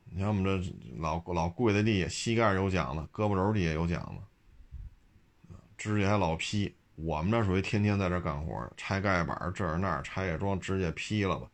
[0.03, 6.75] 你看我们这老老跪在地下，膝盖有奖的，胳膊肘底下有奖的，指甲还老劈。
[6.95, 11.47] 我们这属于天天在这干活，拆盖板这儿那儿，拆卸装，指甲劈了吧，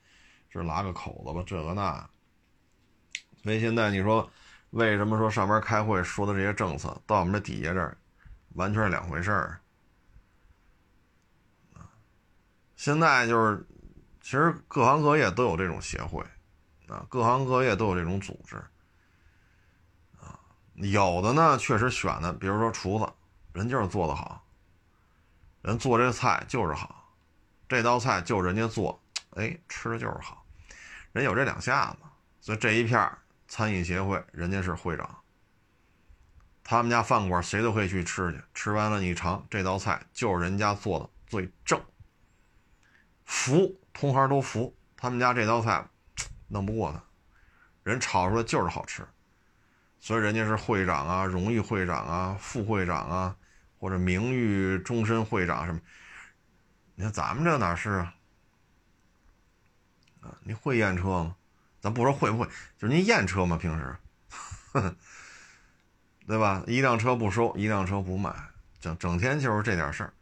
[0.49, 2.10] 这拉个口子吧，这个那。
[3.43, 4.28] 所以现在你说，
[4.72, 7.95] 为什么说上边开会说的这些政策，到我们这底下这儿，
[8.55, 9.62] 完全是两回事儿。
[12.80, 13.67] 现在就是
[14.21, 16.23] 其实各行各业都有这种协会，
[16.88, 18.55] 啊，各行各业都有这种组织，
[20.17, 20.39] 啊，
[20.75, 23.11] 有的呢确实选的，比如说厨子，
[23.51, 24.45] 人就是做的好，
[25.61, 27.13] 人做这菜就是好，
[27.67, 28.97] 这道菜就人家做，
[29.32, 30.45] 哎，吃的就是好，
[31.11, 31.97] 人有这两下子，
[32.39, 33.11] 所以这一片
[33.49, 35.17] 餐饮协会人家是会长，
[36.63, 41.77] 他们家饭馆谁都可以去吃去，吃完了你尝这道菜就是人家做的最正，
[43.30, 43.75] 服。
[43.91, 45.86] 同行都服，他们家这道菜
[46.47, 47.03] 弄不过他，
[47.84, 49.05] 人炒出来就是好吃，
[49.99, 53.36] 所以人家是会长啊、荣誉会长啊、副会长啊，
[53.77, 55.82] 或者名誉终身会长什么。
[56.95, 58.15] 你看咱们这哪是啊？
[60.21, 61.36] 啊，你会验车吗？
[61.82, 63.57] 咱不说会不会，就是您验车吗？
[63.57, 63.97] 平时，
[66.25, 66.63] 对吧？
[66.67, 68.34] 一辆车不收，一辆车不卖，
[68.80, 70.13] 整整天就是这点事儿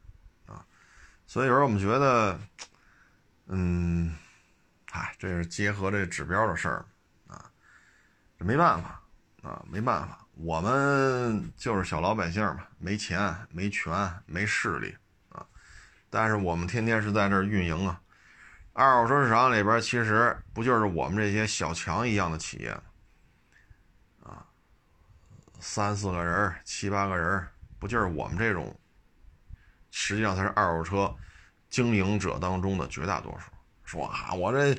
[0.47, 0.66] 啊。
[1.28, 2.39] 所以有时候我们觉得。
[3.50, 4.14] 嗯，
[4.91, 6.86] 哎，这是结合这指标的事儿
[7.28, 7.50] 啊，
[8.38, 9.02] 这没办法
[9.41, 14.95] 啊，没办法，我们就是小老百姓嘛，没钱、没权、没势力
[15.30, 15.45] 啊，
[16.10, 18.02] 但是我们天天是在这儿运营啊。
[18.74, 22.82] 二手车市场里边，其实不就是我们这些小强一样的企业吗
[24.24, 24.45] 啊，
[25.60, 27.48] 三四个人、七八个人，
[27.80, 28.78] 不就是我们这种？
[29.89, 31.16] 实际上，才是二手车。
[31.78, 33.51] 经营者当中的绝大多数
[33.84, 34.75] 说啊，我这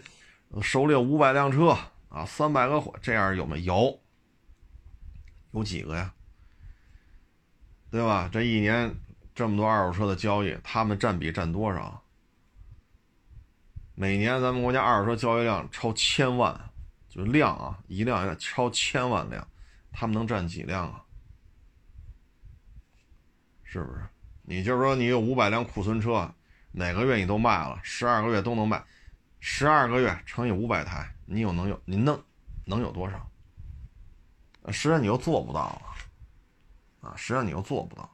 [0.60, 1.78] 手里有五百辆车
[2.08, 4.00] 啊，三百个货，这样有没有？
[5.52, 6.12] 有几个呀？
[7.88, 8.28] 对吧？
[8.32, 8.92] 这一年
[9.32, 12.02] 这么多二手车的交易，他们占比占多少？
[13.94, 16.68] 每年咱们国家二手车交易量超千万，
[17.08, 19.46] 就量啊，一辆要超千万辆，
[19.92, 21.04] 他们能占几辆啊？
[23.62, 24.02] 是不是？
[24.42, 26.34] 你就是说你有五百辆库存车。
[26.72, 28.82] 哪个月你都卖了，十二个月都能卖，
[29.40, 32.22] 十二个月乘以五百台，你有能有你能
[32.64, 33.30] 能有多少？
[34.70, 35.96] 实际上你又做不到啊，
[37.00, 38.10] 啊，实际上你又做不到，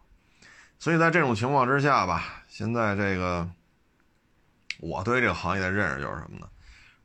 [0.78, 3.50] 所以在这种情况之下吧，现在这个
[4.78, 6.48] 我对这个行业的认识就是什么呢？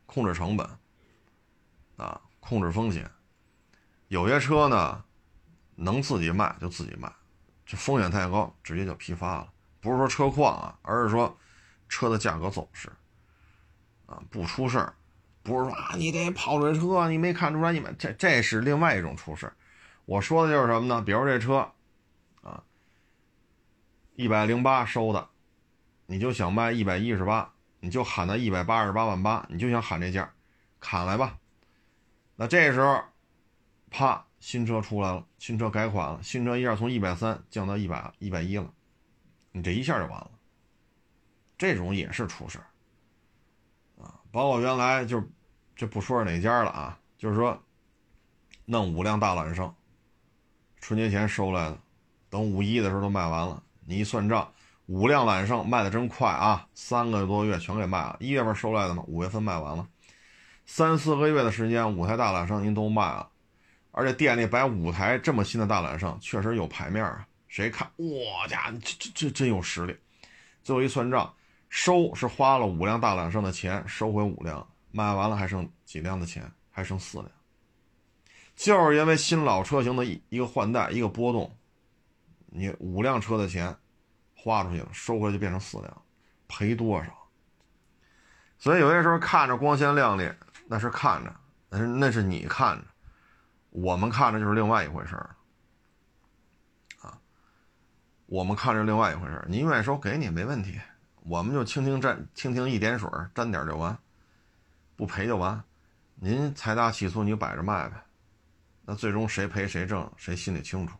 [0.05, 0.69] 控制成本
[1.97, 3.09] 啊，控制风险。
[4.07, 5.03] 有些车呢
[5.75, 7.11] 能自己卖就自己卖，
[7.65, 9.53] 这风险太高，直接就批发了。
[9.81, 11.37] 不是说车况啊，而是说
[11.87, 12.89] 车的价格走势
[14.05, 14.93] 啊，不出事儿，
[15.43, 19.51] 不是说啊，你这跑这车你没看出来，你们这这是另外一种出事
[20.05, 21.01] 我说的就是什么呢？
[21.01, 21.71] 比如这车
[22.41, 22.63] 啊，
[24.15, 25.29] 一百零八收的，
[26.07, 30.33] 你就想卖一百一十八，你就喊到一百八十八万八，你就想喊这价，
[30.79, 31.37] 砍来吧。
[32.35, 33.03] 那这时候，
[33.91, 38.73] 啪，新车出来了，新车改款了，新车一下从一百三降到一百一百一了。
[39.51, 40.31] 你这一下就完了，
[41.57, 42.59] 这种也是出事
[43.99, 44.19] 啊！
[44.31, 45.23] 包括原来就
[45.75, 47.59] 就不说是哪家了啊，就是说
[48.65, 49.73] 弄五辆大揽胜，
[50.79, 51.77] 春节前收来的，
[52.29, 53.63] 等五一的时候都卖完了。
[53.85, 54.51] 你一算账，
[54.85, 58.15] 五辆揽胜卖的真快啊，三个多月全给卖了。
[58.19, 59.87] 一月份收来的嘛，五月份卖完了，
[60.67, 63.27] 三四个月的时间，五台大揽胜您都卖了，
[63.91, 67.25] 而且店里摆五台这么新的大揽胜，确实有牌面啊。
[67.49, 67.91] 谁看？
[67.97, 69.97] 我家这这这真有实力！
[70.63, 71.33] 最后一算账，
[71.67, 76.49] 收是花了五辆大揽胜的钱，收回五辆，卖完了还剩几辆的钱？
[76.69, 77.29] 还剩四辆。
[78.55, 81.51] 就是因为新老车型的一一个换代，一个波动，
[82.45, 83.75] 你五辆车的钱
[84.35, 86.01] 花出去了，收回来就变成四辆，
[86.47, 87.11] 赔多少？
[88.57, 90.29] 所以有些时候看着光鲜亮丽，
[90.67, 91.33] 那是看着，
[91.69, 92.83] 那是那是你看着，
[93.71, 95.35] 我们看着就是另外一回事儿。
[98.29, 100.79] 我们看着另外一回事您愿意收给你没问题，
[101.23, 103.97] 我们就轻轻沾，轻轻一点水，沾点就完，
[104.95, 105.59] 不赔就完。
[106.13, 107.95] 您财大气粗，你就摆着卖呗。
[108.85, 110.95] 那最终谁赔谁挣，谁心里清楚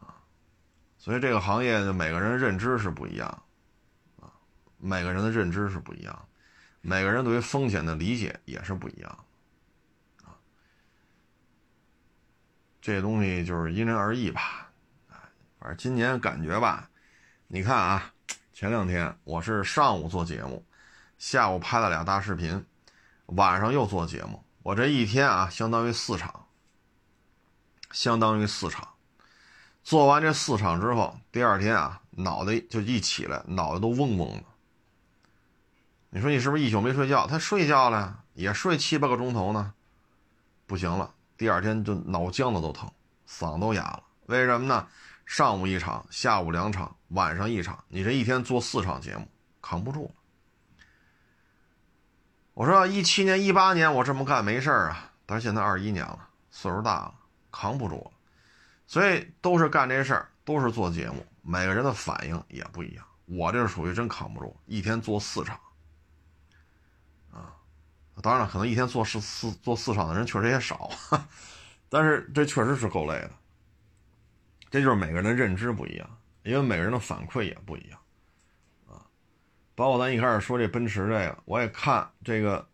[0.00, 0.18] 啊。
[0.98, 3.28] 所以这个行业的每个人认知是不一样
[4.20, 4.26] 啊，
[4.78, 6.28] 每个人的认知是不一样，
[6.80, 9.24] 每个人对于风险的理解也是不一样
[10.24, 10.34] 啊。
[12.80, 14.63] 这东西就是因人而异吧。
[15.72, 16.90] 今年感觉吧，
[17.46, 18.12] 你看啊，
[18.52, 20.64] 前两天我是上午做节目，
[21.16, 22.64] 下午拍了俩大视频，
[23.26, 26.46] 晚上又做节目，我这一天啊，相当于四场，
[27.92, 28.88] 相当于四场。
[29.82, 34.44] 做完这四场之后，第二天啊，脑袋就一起来，脑袋都嗡嗡的。
[36.10, 37.26] 你说你是不是一宿没睡觉？
[37.26, 39.72] 他睡觉了，也睡七八个钟头呢，
[40.66, 42.90] 不行了，第二天就脑浆子都疼，
[43.28, 44.02] 嗓子都哑了。
[44.26, 44.86] 为什么呢？
[45.26, 49.26] 上午一场，下午两场，晚上一场，你这一天做四场节目，
[49.62, 50.10] 扛不住了。
[52.52, 57.14] 我说一七年、一八年我这么干没事儿啊，但是现在二一年了，岁数大了，
[57.50, 58.10] 扛不住了，
[58.86, 63.04] 所以都是干这事儿，都是做节目，每个人的反应也不一样。
[63.24, 65.58] 我这是属于真扛不住，一天做四场，
[67.32, 67.56] 啊，
[68.22, 70.90] 当然了，可能一天做四四做四场的人确实也少，
[71.88, 73.30] 但是这确实是够累的。
[74.74, 78.00] 这就是每个人的认知不一样，因为每个人的反馈也不一样
[78.88, 79.06] 啊。
[79.76, 82.66] 包括咱一开始说这奔驰这个，我也看这个，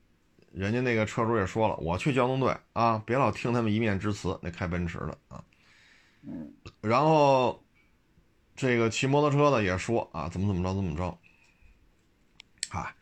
[0.51, 4.39] 人家那个车主也说了，我去交通队啊，别老听他们一面之词。
[4.41, 5.45] 那开奔驰的啊，
[6.23, 7.63] 嗯，然后
[8.57, 11.19] 这个骑摩托车的也说啊，怎么怎么着怎么着。
[12.71, 12.95] 嗨，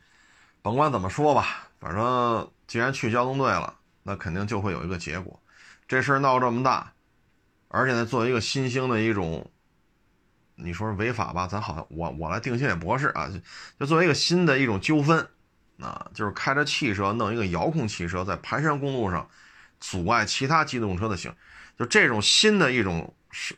[0.61, 5.41] 甭管怎么说吧，反正既然去交通队了，那肯定就会有一个结果。
[5.87, 6.91] 这事儿闹这么大，
[7.69, 9.49] 而且呢，作为一个新兴的一种。
[10.61, 13.29] 你说违法吧，咱好像我我来定性也不合适啊。
[13.29, 13.39] 就
[13.79, 15.25] 就作为一个新的一种纠纷，
[15.79, 19.29] 啊，就是开着汽车弄一个遥控汽车在盘山公路上
[19.79, 21.33] 阻碍其他机动车的行，
[21.77, 23.55] 就这种新的一种是，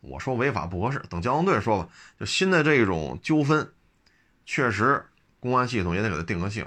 [0.00, 1.86] 我说违法不合适，等交通队说吧。
[2.18, 3.70] 就新的这种纠纷，
[4.46, 5.04] 确实
[5.38, 6.66] 公安系统也得给他定个性。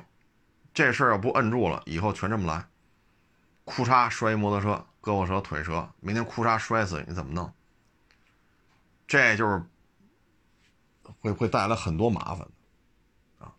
[0.76, 2.68] 这事儿要不摁住了，以后全这么来，
[3.64, 7.54] 裤衩摔一摩托车，胳膊折腿折，明天裤衩摔死你怎么弄？
[9.06, 9.62] 这就是
[11.20, 13.54] 会会带来很多麻烦的啊！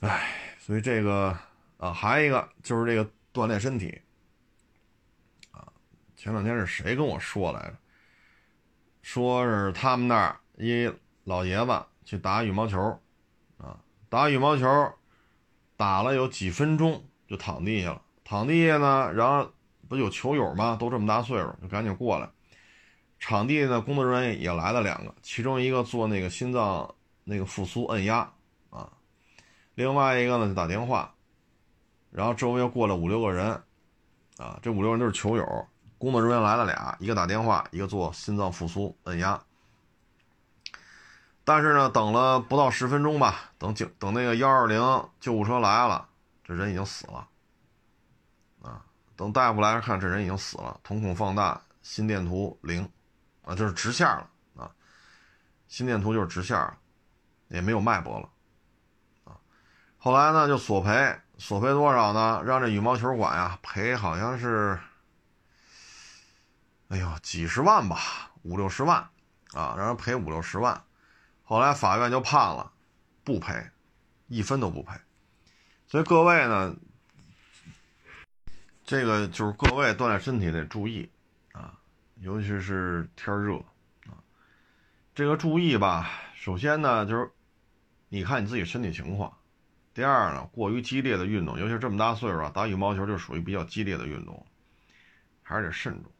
[0.00, 1.38] 哎，所以这个
[1.78, 4.02] 啊，还有一个就是这个锻炼身体
[5.52, 5.72] 啊。
[6.16, 7.76] 前两天是谁跟我说来着？
[9.02, 10.92] 说是他们那儿一
[11.22, 13.00] 老爷子去打羽毛球
[13.58, 14.92] 啊，打羽毛球
[15.76, 18.02] 打了有几分钟就躺地下了。
[18.24, 19.50] 躺地下呢，然后
[19.88, 20.76] 不有球友吗？
[20.78, 22.28] 都这么大岁数，就赶紧过来。
[23.18, 26.92] 场地呢，工作人员也来了两个，其中一个做那个心脏
[27.24, 28.28] 那个复苏按压
[28.70, 28.90] 啊，
[29.74, 31.14] 另外一个呢就打电话，
[32.10, 33.50] 然后周围又过来五六个人，
[34.38, 35.66] 啊，这五六人都是球友，
[35.98, 39.40] 工作人员来了俩，一个打电话，一个做心脏复苏按压。
[41.44, 44.80] 但是呢，等了不到十分钟吧，等警等那个幺二零
[45.20, 46.08] 救护车来了，
[46.44, 47.28] 这人已经死了，
[49.22, 52.90] 等大夫来看，这人已经死了，瞳孔放大，心电图零。
[53.44, 54.70] 啊，就是直线了啊，
[55.66, 56.78] 心电图就是直线了，
[57.48, 58.28] 也没有脉搏了，
[59.24, 59.34] 啊，
[59.96, 62.40] 后来呢就索赔，索赔多少呢？
[62.44, 64.78] 让这羽毛球馆呀赔，好像是，
[66.86, 68.98] 哎呦几十万吧，五六十万，
[69.52, 70.84] 啊，让人赔五六十万，
[71.42, 72.70] 后来法院就判了，
[73.24, 73.70] 不赔，
[74.28, 74.94] 一分都不赔，
[75.88, 76.76] 所以各位呢，
[78.92, 81.08] 这个就是各位锻炼身体得注意。
[81.52, 81.78] 啊
[82.16, 83.56] 尤其是天热
[84.04, 84.20] 啊，
[85.14, 86.10] 这个注意吧。
[86.34, 87.30] 首先呢，就是
[88.10, 89.32] 你看你自己身体情况。
[89.94, 94.46] 第二呢，过于激烈的运动，尤其是这么大岁数啊，打羽毛球就属于比较激烈的运动，
[95.42, 96.12] 还是得慎重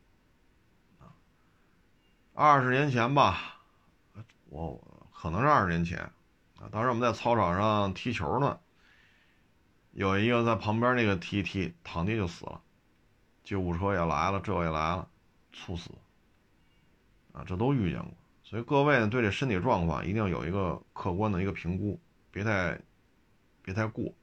[0.99, 1.13] 啊。
[2.33, 3.61] 二十年前吧，
[4.47, 4.83] 我
[5.15, 5.99] 可能是二十年前
[6.59, 8.59] 啊，当时我们在操场上踢球呢，
[9.93, 12.61] 有一个在旁边那个踢踢躺地就死了，
[13.45, 15.09] 救护车也来了，这也来了。
[15.55, 15.91] 猝死，
[17.33, 18.11] 啊，这都遇见过，
[18.43, 22.81] 所以各位呢，对这身体状况一定要有一个客观的一个评估，别太，
[23.61, 24.15] 别太过，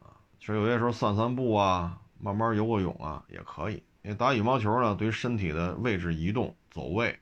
[0.00, 3.84] 啊，其实有些时候散散步啊，慢慢游个泳啊也可以。
[4.02, 7.16] 因为打羽毛球呢，对于身体的位置移动、走位、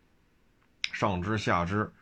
[0.93, 1.93] 上肢、下肢，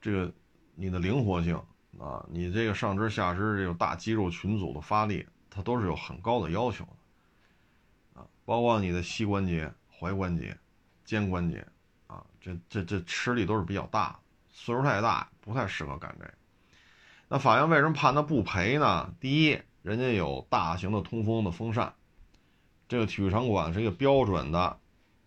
[0.00, 0.32] 这个
[0.74, 1.62] 你的灵活性
[1.98, 9.72] 啊，你这个上肢、下肢这种大肌肉群组的发力，它都是有很高的要求的，啊，包括你的膝关节。
[10.00, 10.54] 踝关节、
[11.04, 11.64] 肩关节，
[12.08, 14.18] 啊，这这这吃力都是比较大，
[14.50, 16.34] 岁数太大不太适合干这个。
[17.28, 19.14] 那法院为什么判他不赔呢？
[19.20, 21.94] 第一，人家有大型的通风的风扇，
[22.88, 24.78] 这个体育场馆是一个标准的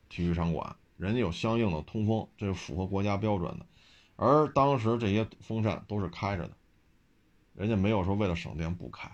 [0.10, 3.66] 体育场馆，人家有相应的通风，这是符合国家标准的。
[4.18, 6.58] 而当时这些风扇都是开着的，
[7.56, 9.10] 人家没有说为了省电不开。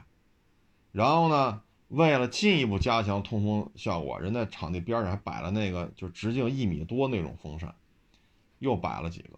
[0.91, 1.61] 然后呢？
[1.89, 7.75] 为了进一步加强通风效果，人在场地边上还摆了那个就直径一米多那种风扇，
[8.57, 9.37] 又摆了几个，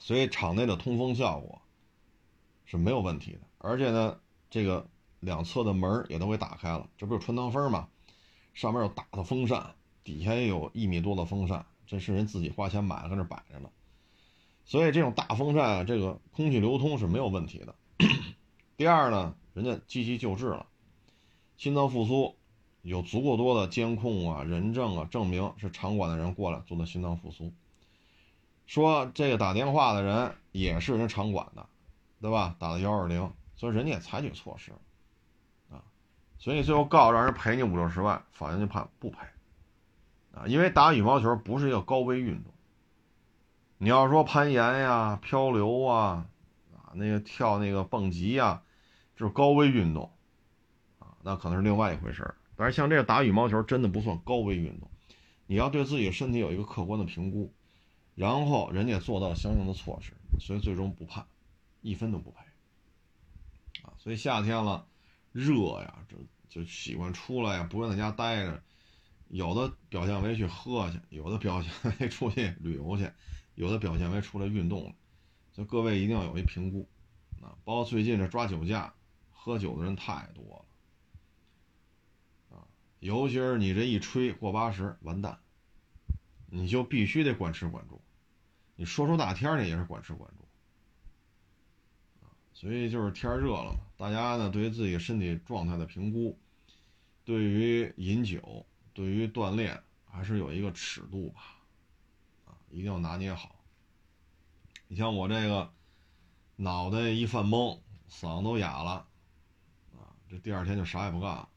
[0.00, 1.62] 所以场内的通风效果
[2.64, 3.40] 是没有问题的。
[3.58, 4.18] 而且呢，
[4.50, 4.88] 这个
[5.20, 7.88] 两侧的门也都给打开了，这不是穿堂风吗？
[8.52, 13.70] 上面有大的风扇，底下也有一米多的风扇，这是人自己花钱买了，搁那摆着呢。
[14.68, 17.74] 所以这种大风扇啊，这个空气流通是没有问题的。
[18.76, 20.66] 第二呢，人家积极救治了。
[21.56, 22.36] 心脏复苏
[22.82, 27.50] 有足够多的监控啊、人证啊，证明是场馆的人过来做的心脏复苏。
[28.66, 31.66] 说这个打电话的人也是人场馆的，
[32.20, 32.54] 对吧？
[32.58, 34.72] 打的幺二零，所以人家也采取措施，
[35.70, 35.80] 啊，
[36.38, 39.16] 所以最后告让人赔你五六十万，法院就判不赔，
[40.32, 42.52] 啊，因为打羽毛球不是一个高危运动，
[43.80, 46.26] 你要说攀岩呀、漂流啊，
[46.74, 48.62] 啊，那个跳那个蹦极呀，
[49.16, 50.12] 这是高危运动，
[50.98, 52.34] 啊，那可能是另外一回事儿。
[52.56, 54.90] 但是像这个打羽毛球真的不算高危运动，
[55.46, 57.54] 你要对自己的身体有一个客观的评估，
[58.16, 61.24] 然后人家做到相应的措施，所以最终不判，
[61.80, 62.38] 一分都不赔。
[63.84, 64.88] 啊，所以夏天了，
[65.30, 66.16] 热呀，就
[66.48, 68.60] 就喜欢出来呀，不愿在家待着。
[69.28, 71.70] 有的表现为去喝去，有的表现
[72.00, 73.08] 为出去旅游去，
[73.58, 74.94] 有的表现为出来运动了。
[75.52, 76.88] 所以各位一定要有一评估。
[77.42, 78.94] 啊，包括最近这抓酒驾，
[79.30, 80.44] 喝酒的人太多
[82.50, 82.56] 了。
[82.56, 82.64] 啊
[83.00, 85.38] 尤其是你这一吹过八十，完蛋，
[86.46, 88.00] 你就必须得管吃管住，
[88.74, 90.44] 你说说大天呢也是管吃管住，
[92.52, 96.36] 所以就是天热了嘛，大家呢对于自己身体状态的评估，
[97.24, 101.57] 对于饮酒，对于锻炼，还是有一个尺度吧，
[102.70, 103.56] 一定要拿捏好。
[104.86, 105.72] 你像我这个
[106.56, 107.78] 脑袋一犯懵，
[108.10, 109.06] 嗓子都哑了，
[109.96, 111.48] 啊，这第二天就啥也不干了。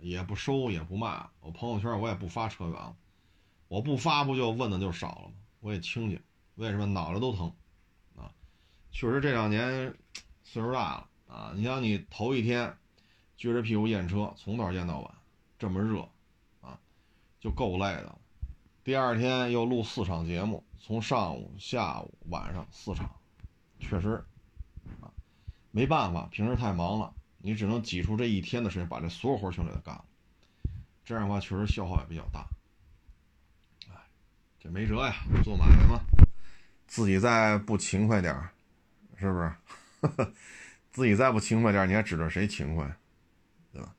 [0.00, 2.96] 也不收也不卖，我朋友圈我也不发车源，
[3.66, 5.34] 我不发不就问的就少了吗？
[5.58, 6.22] 我也清静，
[6.54, 7.52] 为什么脑袋都疼？
[8.14, 8.32] 啊，
[8.92, 9.92] 确实这两年
[10.44, 11.52] 岁数大了啊！
[11.56, 12.78] 你像你头一天
[13.36, 15.14] 撅着屁股验车，从早验到晚，
[15.58, 16.08] 这么热
[16.60, 16.78] 啊，
[17.40, 18.18] 就够累的了。
[18.88, 23.16] 第二天又录四场节目，从上午、下午、晚上四场，
[23.78, 24.24] 确实
[25.02, 25.12] 啊，
[25.70, 27.12] 没办法，平时太忙了。
[27.36, 30.04] 你只能挤出这一天的时间，把这所有活全给他干了。
[31.04, 32.46] 这样的话，确实消耗也比较大。
[33.90, 33.94] 哎，
[34.58, 36.00] 这没辙呀，做买卖嘛，
[36.86, 38.34] 自己再不勤快点
[39.18, 40.32] 是不是？
[40.92, 42.90] 自己再不勤快点你还指着谁勤快？
[43.70, 43.94] 对吧？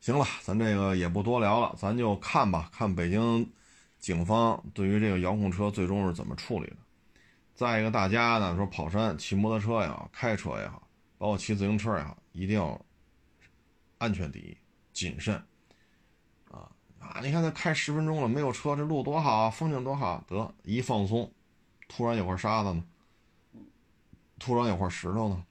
[0.00, 3.50] 行了，咱这个也不多聊了，咱就看吧，看北京
[3.98, 6.76] 警方对于这个遥控车最终是怎么处理的。
[7.54, 10.82] 再一个，大家呢说跑山、骑摩托车也好，开车也好。
[11.18, 12.78] 包括骑自行车也好，一定要
[13.96, 14.54] 安全第一，
[14.92, 15.34] 谨慎
[16.50, 16.70] 啊
[17.00, 17.20] 啊！
[17.22, 21.32] 你看他开十分钟了，没有车，这路多好啊，风景多好，得一放松，
[21.88, 22.84] 突然有块沙子呢，
[24.38, 25.42] 突然有块石头呢，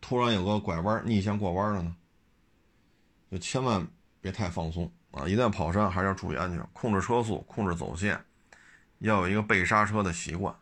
[0.00, 1.96] 突然有个拐弯逆向过弯了呢，
[3.28, 3.84] 就千万
[4.20, 5.28] 别太放松啊！
[5.28, 8.18] 一旦跑山，还是要注意安全，控制车速，控制走线，
[8.98, 10.54] 要有一个备刹车的习惯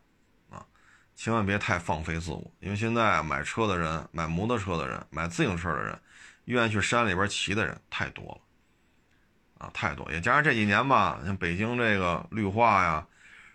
[0.50, 0.66] 啊。
[1.14, 5.98] 千万别太放飞自我，因为现在买车的人、买摩托车的人、买自行车的人，
[6.46, 10.10] 愿意去山里边骑的人太多了，啊，太多。
[10.10, 13.06] 也加上这几年吧，像北京这个绿化呀、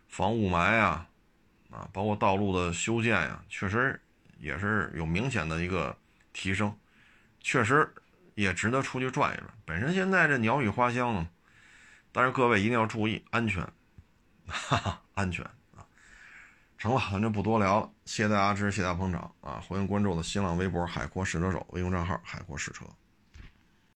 [0.07, 1.05] 防雾霾呀，
[1.71, 3.99] 啊，包括道路的修建呀，确实
[4.37, 5.97] 也是有明显的一个
[6.31, 6.73] 提升，
[7.41, 7.93] 确实
[8.36, 9.47] 也值得出去转一转。
[9.65, 11.27] 本身现在这鸟语花香呢，
[12.11, 13.63] 但是各位一定要注意安全，
[14.47, 15.43] 哈哈，安全
[15.75, 15.83] 啊。
[16.77, 17.89] 成了，咱就不多聊了。
[18.05, 19.63] 谢谢大家支持，谢谢大家捧场啊！
[19.67, 22.86] 欢迎关注我的新浪微博“海阔试车手”微信账号“海阔试车”。